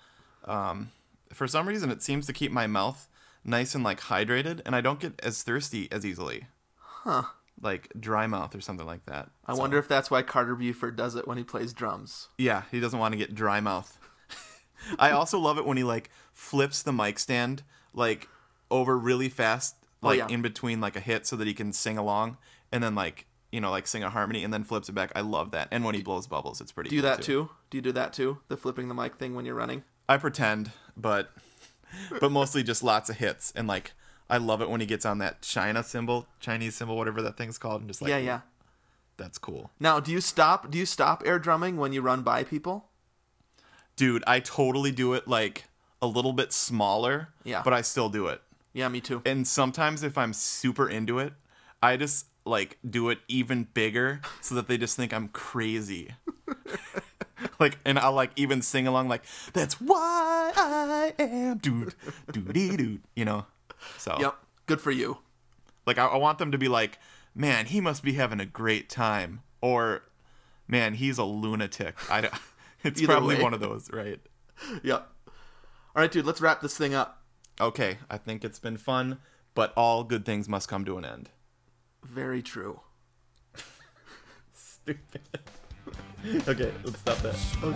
[0.45, 0.91] Um,
[1.33, 3.07] for some reason it seems to keep my mouth
[3.45, 6.47] nice and like hydrated, and I don't get as thirsty as easily.
[6.77, 7.23] Huh.
[7.59, 9.29] Like dry mouth or something like that.
[9.45, 12.29] I So- wonder if that's why Carter Beauford does it when he plays drums.
[12.37, 13.97] Yeah, he doesn't want to get dry mouth.
[14.99, 18.29] I also love it when he like flips the mic stand like
[18.69, 20.27] over really fast, Oh, like yeah.
[20.27, 22.37] in between like a hit, so that he can sing along,
[22.71, 25.11] and then like you know like sing a harmony, and then flips it back.
[25.15, 25.67] I love that.
[25.71, 26.91] And when he blows bubbles, it's pretty.
[26.91, 27.49] Do you cool that too?
[27.71, 28.37] Do you do that too?
[28.49, 29.83] The flipping the mic thing when you're running?
[30.07, 31.31] I pretend, but
[32.19, 33.93] but mostly just lots of hits, and like
[34.29, 37.57] I love it when he gets on that China cymbal, Chinese cymbal, whatever that thing's
[37.57, 38.39] called, and just like yeah, yeah.
[39.17, 40.69] that's cool, Now, do you stop?
[40.69, 42.85] Do you stop air drumming when you run by people?
[43.95, 44.23] dude.
[44.27, 45.65] I totally do it like
[46.03, 47.63] a little bit smaller, Yeah.
[47.63, 48.41] but I still do it.
[48.73, 49.21] Yeah, me too.
[49.25, 51.33] and sometimes if I'm super into it,
[51.81, 56.11] I just like do it even bigger so that they just think I'm crazy.
[57.59, 59.23] like, and I'll like even sing along like
[59.53, 61.95] "That's why I am dude,
[62.31, 63.45] doody dude," you know.
[63.97, 64.35] So, Yep.
[64.65, 65.19] Good for you.
[65.85, 66.99] like I, I want them to be like,
[67.35, 70.03] "Man, he must be having a great time," or
[70.67, 72.33] "Man, he's a lunatic." I don't.
[72.83, 73.41] It's Either probably way.
[73.43, 74.19] one of those, right?
[74.83, 75.09] Yep.
[75.27, 75.33] All
[75.95, 76.25] right, dude.
[76.25, 77.23] Let's wrap this thing up.
[77.59, 79.17] Okay, I think it's been fun,
[79.55, 81.29] but all good things must come to an end.
[82.03, 82.81] Very true.
[84.53, 85.21] Stupid.
[86.47, 87.35] okay, let's stop that.
[87.35, 87.73] Still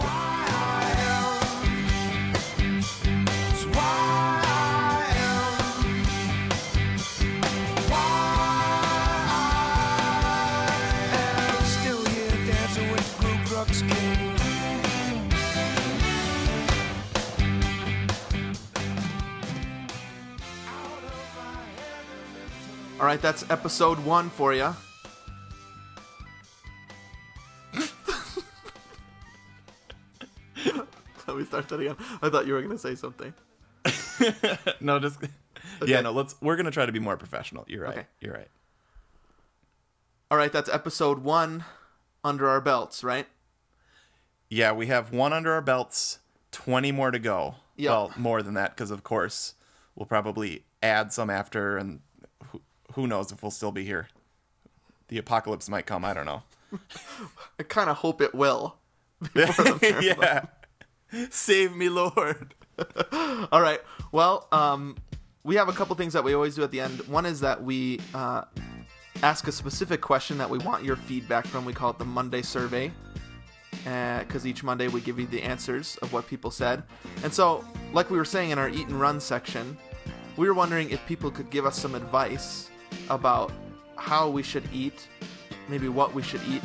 [23.01, 24.75] All right, that's episode one for you.
[31.27, 31.95] Let me start that again.
[32.21, 33.33] I thought you were going to say something.
[34.79, 35.17] no, just
[35.83, 36.11] yeah, no.
[36.11, 36.35] Let's.
[36.41, 37.65] We're gonna try to be more professional.
[37.67, 37.97] You're right.
[37.97, 38.07] Okay.
[38.19, 38.49] You're right.
[40.29, 41.65] All right, that's episode one
[42.23, 43.25] under our belts, right?
[44.47, 46.19] Yeah, we have one under our belts.
[46.51, 47.55] Twenty more to go.
[47.77, 47.89] Yep.
[47.89, 49.55] Well, more than that, because of course
[49.95, 52.01] we'll probably add some after, and
[52.93, 54.07] who, knows if we'll still be here.
[55.07, 56.05] The apocalypse might come.
[56.05, 56.43] I don't know.
[57.59, 58.77] I kind of hope it will.
[59.35, 60.45] yeah.
[61.29, 62.55] Save me, Lord.
[63.51, 63.81] All right.
[64.11, 64.97] Well, um,
[65.43, 67.01] we have a couple things that we always do at the end.
[67.07, 68.43] One is that we uh,
[69.21, 71.65] ask a specific question that we want your feedback from.
[71.65, 72.91] We call it the Monday survey.
[73.83, 76.83] Because each Monday we give you the answers of what people said.
[77.23, 79.75] And so, like we were saying in our eat and run section,
[80.37, 82.70] we were wondering if people could give us some advice
[83.09, 83.51] about
[83.97, 85.07] how we should eat,
[85.67, 86.61] maybe what we should eat,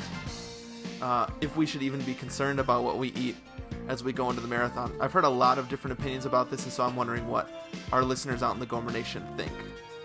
[1.03, 3.37] uh, if we should even be concerned about what we eat
[3.89, 4.93] as we go into the marathon.
[5.01, 7.49] I've heard a lot of different opinions about this, and so I'm wondering what
[7.93, 9.53] our listeners out in the Gomer Nation think.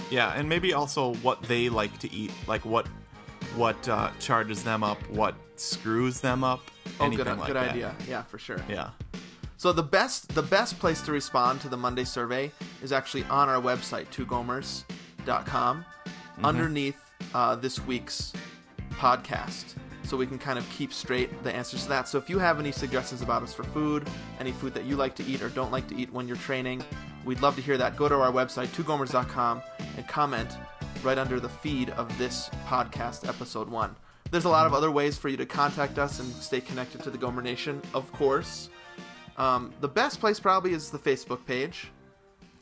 [0.10, 2.88] Yeah, and maybe also what they like to eat, like what
[3.56, 6.62] what uh, charges them up, what screws them up,
[7.00, 7.70] Oh, anything good, like good that.
[7.72, 7.96] idea.
[8.08, 8.60] Yeah, for sure.
[8.70, 8.90] Yeah.
[9.58, 12.52] So the best the best place to respond to the Monday survey
[12.84, 15.86] is actually on our website, twogomers.com,
[16.44, 16.98] underneath
[17.34, 18.34] uh, this week's
[18.92, 19.76] podcast.
[20.04, 22.08] So we can kind of keep straight the answers to that.
[22.08, 24.08] So if you have any suggestions about us for food,
[24.40, 26.84] any food that you like to eat or don't like to eat when you're training,
[27.24, 27.96] we'd love to hear that.
[27.96, 29.62] Go to our website, twogomers.com,
[29.98, 30.58] and comment
[31.04, 33.96] right under the feed of this podcast, episode one.
[34.32, 37.10] There's a lot of other ways for you to contact us and stay connected to
[37.10, 38.70] the Gomer Nation, of course.
[39.38, 41.92] Um, the best place probably is the Facebook page.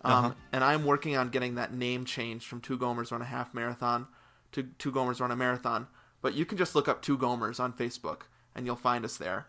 [0.02, 0.34] Um, Uh-huh.
[0.54, 4.08] And I'm working on getting that name changed from Two Gomers Run a Half Marathon
[4.54, 5.88] to Two Gomers Run a Marathon.
[6.22, 8.24] But you can just look up Two Gomers on Facebook
[8.56, 9.48] and you'll find us there.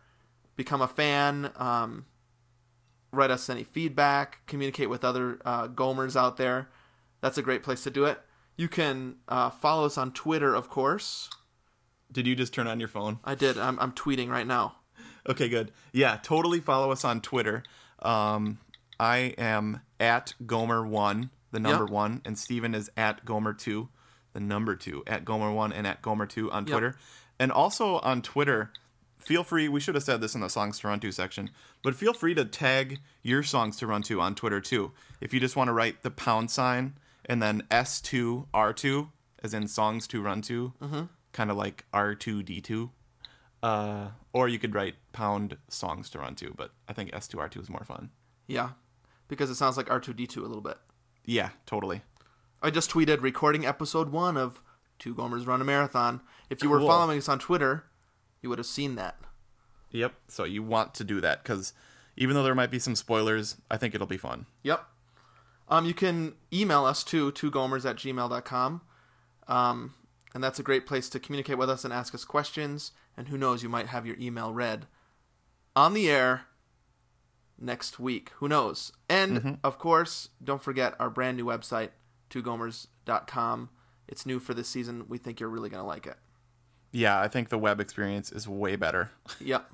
[0.57, 2.05] Become a fan, um,
[3.13, 6.69] write us any feedback, communicate with other uh, Gomers out there.
[7.21, 8.21] That's a great place to do it.
[8.57, 11.31] You can uh, follow us on Twitter, of course.
[12.13, 13.21] Did you just turn on your phone?
[13.25, 13.57] I did.
[13.57, 14.77] I'm, I'm tweeting right now.
[15.29, 15.71] Okay, good.
[15.93, 17.63] Yeah, totally follow us on Twitter.
[18.01, 18.59] Um,
[19.01, 21.91] I am at Gomer1, the number Yep.
[21.91, 23.89] one, and Steven is at Gomer2,
[24.35, 26.71] the number two, at Gomer1 and at Gomer2 on Yep.
[26.71, 26.97] Twitter.
[27.39, 28.71] And also on Twitter,
[29.19, 31.51] feel free, we should have said this in the songs to run to section,
[31.83, 34.93] but feel free to tag your songs to run to on Twitter too.
[35.21, 36.95] If you just want to write the pound sign
[37.25, 39.09] and then S2R2,
[39.43, 41.03] as in songs to run to, Mm-hmm.
[41.33, 42.91] kind of like R2D2.
[43.63, 47.69] Uh, or you could write pound songs to run to, but I think S2R2 is
[47.71, 48.11] more fun.
[48.47, 48.71] Yeah,
[49.31, 50.77] because it sounds like R2D2 a little bit.
[51.25, 52.03] Yeah, totally.
[52.61, 54.61] I just tweeted recording episode one of
[54.99, 56.21] Two Gomers Run a Marathon.
[56.51, 57.85] If you were following us on Twitter,
[58.43, 59.19] you would have seen that.
[59.93, 60.13] Yep.
[60.29, 61.73] So you want to do that because
[62.17, 64.47] even though there might be some spoilers, I think it'll be fun.
[64.65, 64.85] Yep.
[65.69, 68.83] Um, you can email us too, twogomers at gmail.com.
[69.47, 69.95] Um,
[70.35, 72.93] and that's a great place to communicate with us and ask us questions.
[73.17, 74.87] And who knows, you might have your email read
[75.77, 76.47] on the air
[77.61, 78.31] next week.
[78.37, 78.93] Who knows?
[79.09, 81.91] And of course, don't forget our brand new website,
[82.31, 83.71] twogomers.com.
[84.09, 85.05] It's new for this season.
[85.09, 86.17] We think you're really going to like it.
[86.93, 89.11] Yeah, I think the web experience is way better.
[89.41, 89.71] Yep.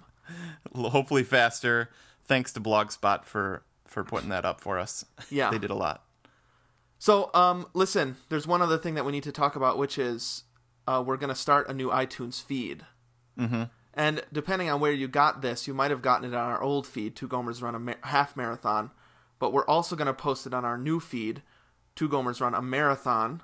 [0.75, 1.91] Hopefully faster.
[2.25, 5.05] Thanks to Blogspot for for putting that up for us.
[5.31, 5.51] Yeah.
[5.51, 6.03] they did a lot.
[6.99, 10.43] So, um, listen, there's one other thing that we need to talk about, which is
[10.89, 12.85] uh, we're going to start a new iTunes feed.
[13.39, 13.65] Mm-hmm.
[13.97, 16.87] And depending on where you got this, you might have gotten it on our old
[16.87, 18.91] feed, Two Gomers Run a ma- Half Marathon.
[19.39, 21.43] But we're also going to post it on our new feed,
[21.95, 23.43] Two Gomers Run a Marathon.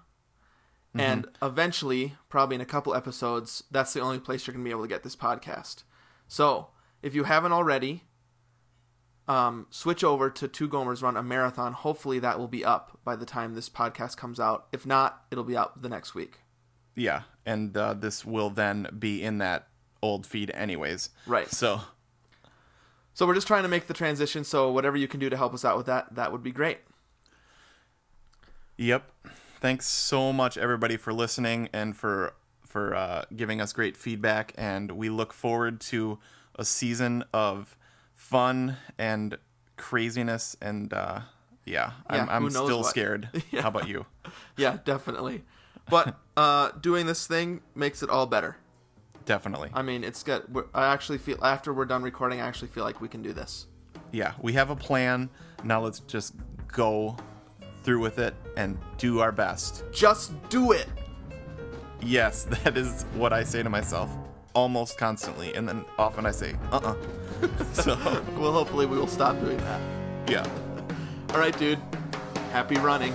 [0.94, 4.72] And eventually, probably in a couple episodes, that's the only place you're going to be
[4.72, 5.84] able to get this podcast.
[6.28, 6.68] So,
[7.00, 8.04] if you haven't already,
[9.26, 11.72] um, switch over to Two Gomers Run a Marathon.
[11.72, 14.66] Hopefully, that will be up by the time this podcast comes out.
[14.70, 16.40] If not, it'll be up the next week.
[16.94, 19.68] Yeah, and uh, this will then be in that
[20.02, 21.10] old feed anyways.
[21.26, 21.50] Right.
[21.50, 21.80] So
[23.14, 24.44] So we're just trying to make the transition.
[24.44, 26.78] So whatever you can do to help us out with that, that would be great.
[28.76, 29.10] Yep.
[29.60, 32.34] Thanks so much everybody for listening and for
[32.66, 36.18] for uh, giving us great feedback and we look forward to
[36.56, 37.76] a season of
[38.14, 39.36] fun and
[39.76, 41.20] craziness and uh,
[41.64, 42.86] yeah, I'm, I'm still what.
[42.86, 43.28] scared.
[43.52, 44.06] How about you?
[44.56, 45.44] Yeah, definitely.
[45.88, 48.56] But uh, doing this thing makes it all better.
[49.24, 49.70] Definitely.
[49.72, 50.42] I mean, it's good.
[50.52, 53.32] We're, I actually feel after we're done recording, I actually feel like we can do
[53.32, 53.66] this.
[54.10, 55.30] Yeah, we have a plan.
[55.64, 56.34] Now let's just
[56.68, 57.16] go
[57.82, 59.84] through with it and do our best.
[59.92, 60.86] Just do it.
[62.00, 64.10] Yes, that is what I say to myself
[64.54, 65.54] almost constantly.
[65.54, 66.94] And then often I say, uh
[67.40, 67.96] uh so,
[68.38, 69.80] Well, hopefully we will stop doing that.
[70.30, 70.46] yeah.
[71.30, 71.78] All right, dude.
[72.52, 73.14] Happy running.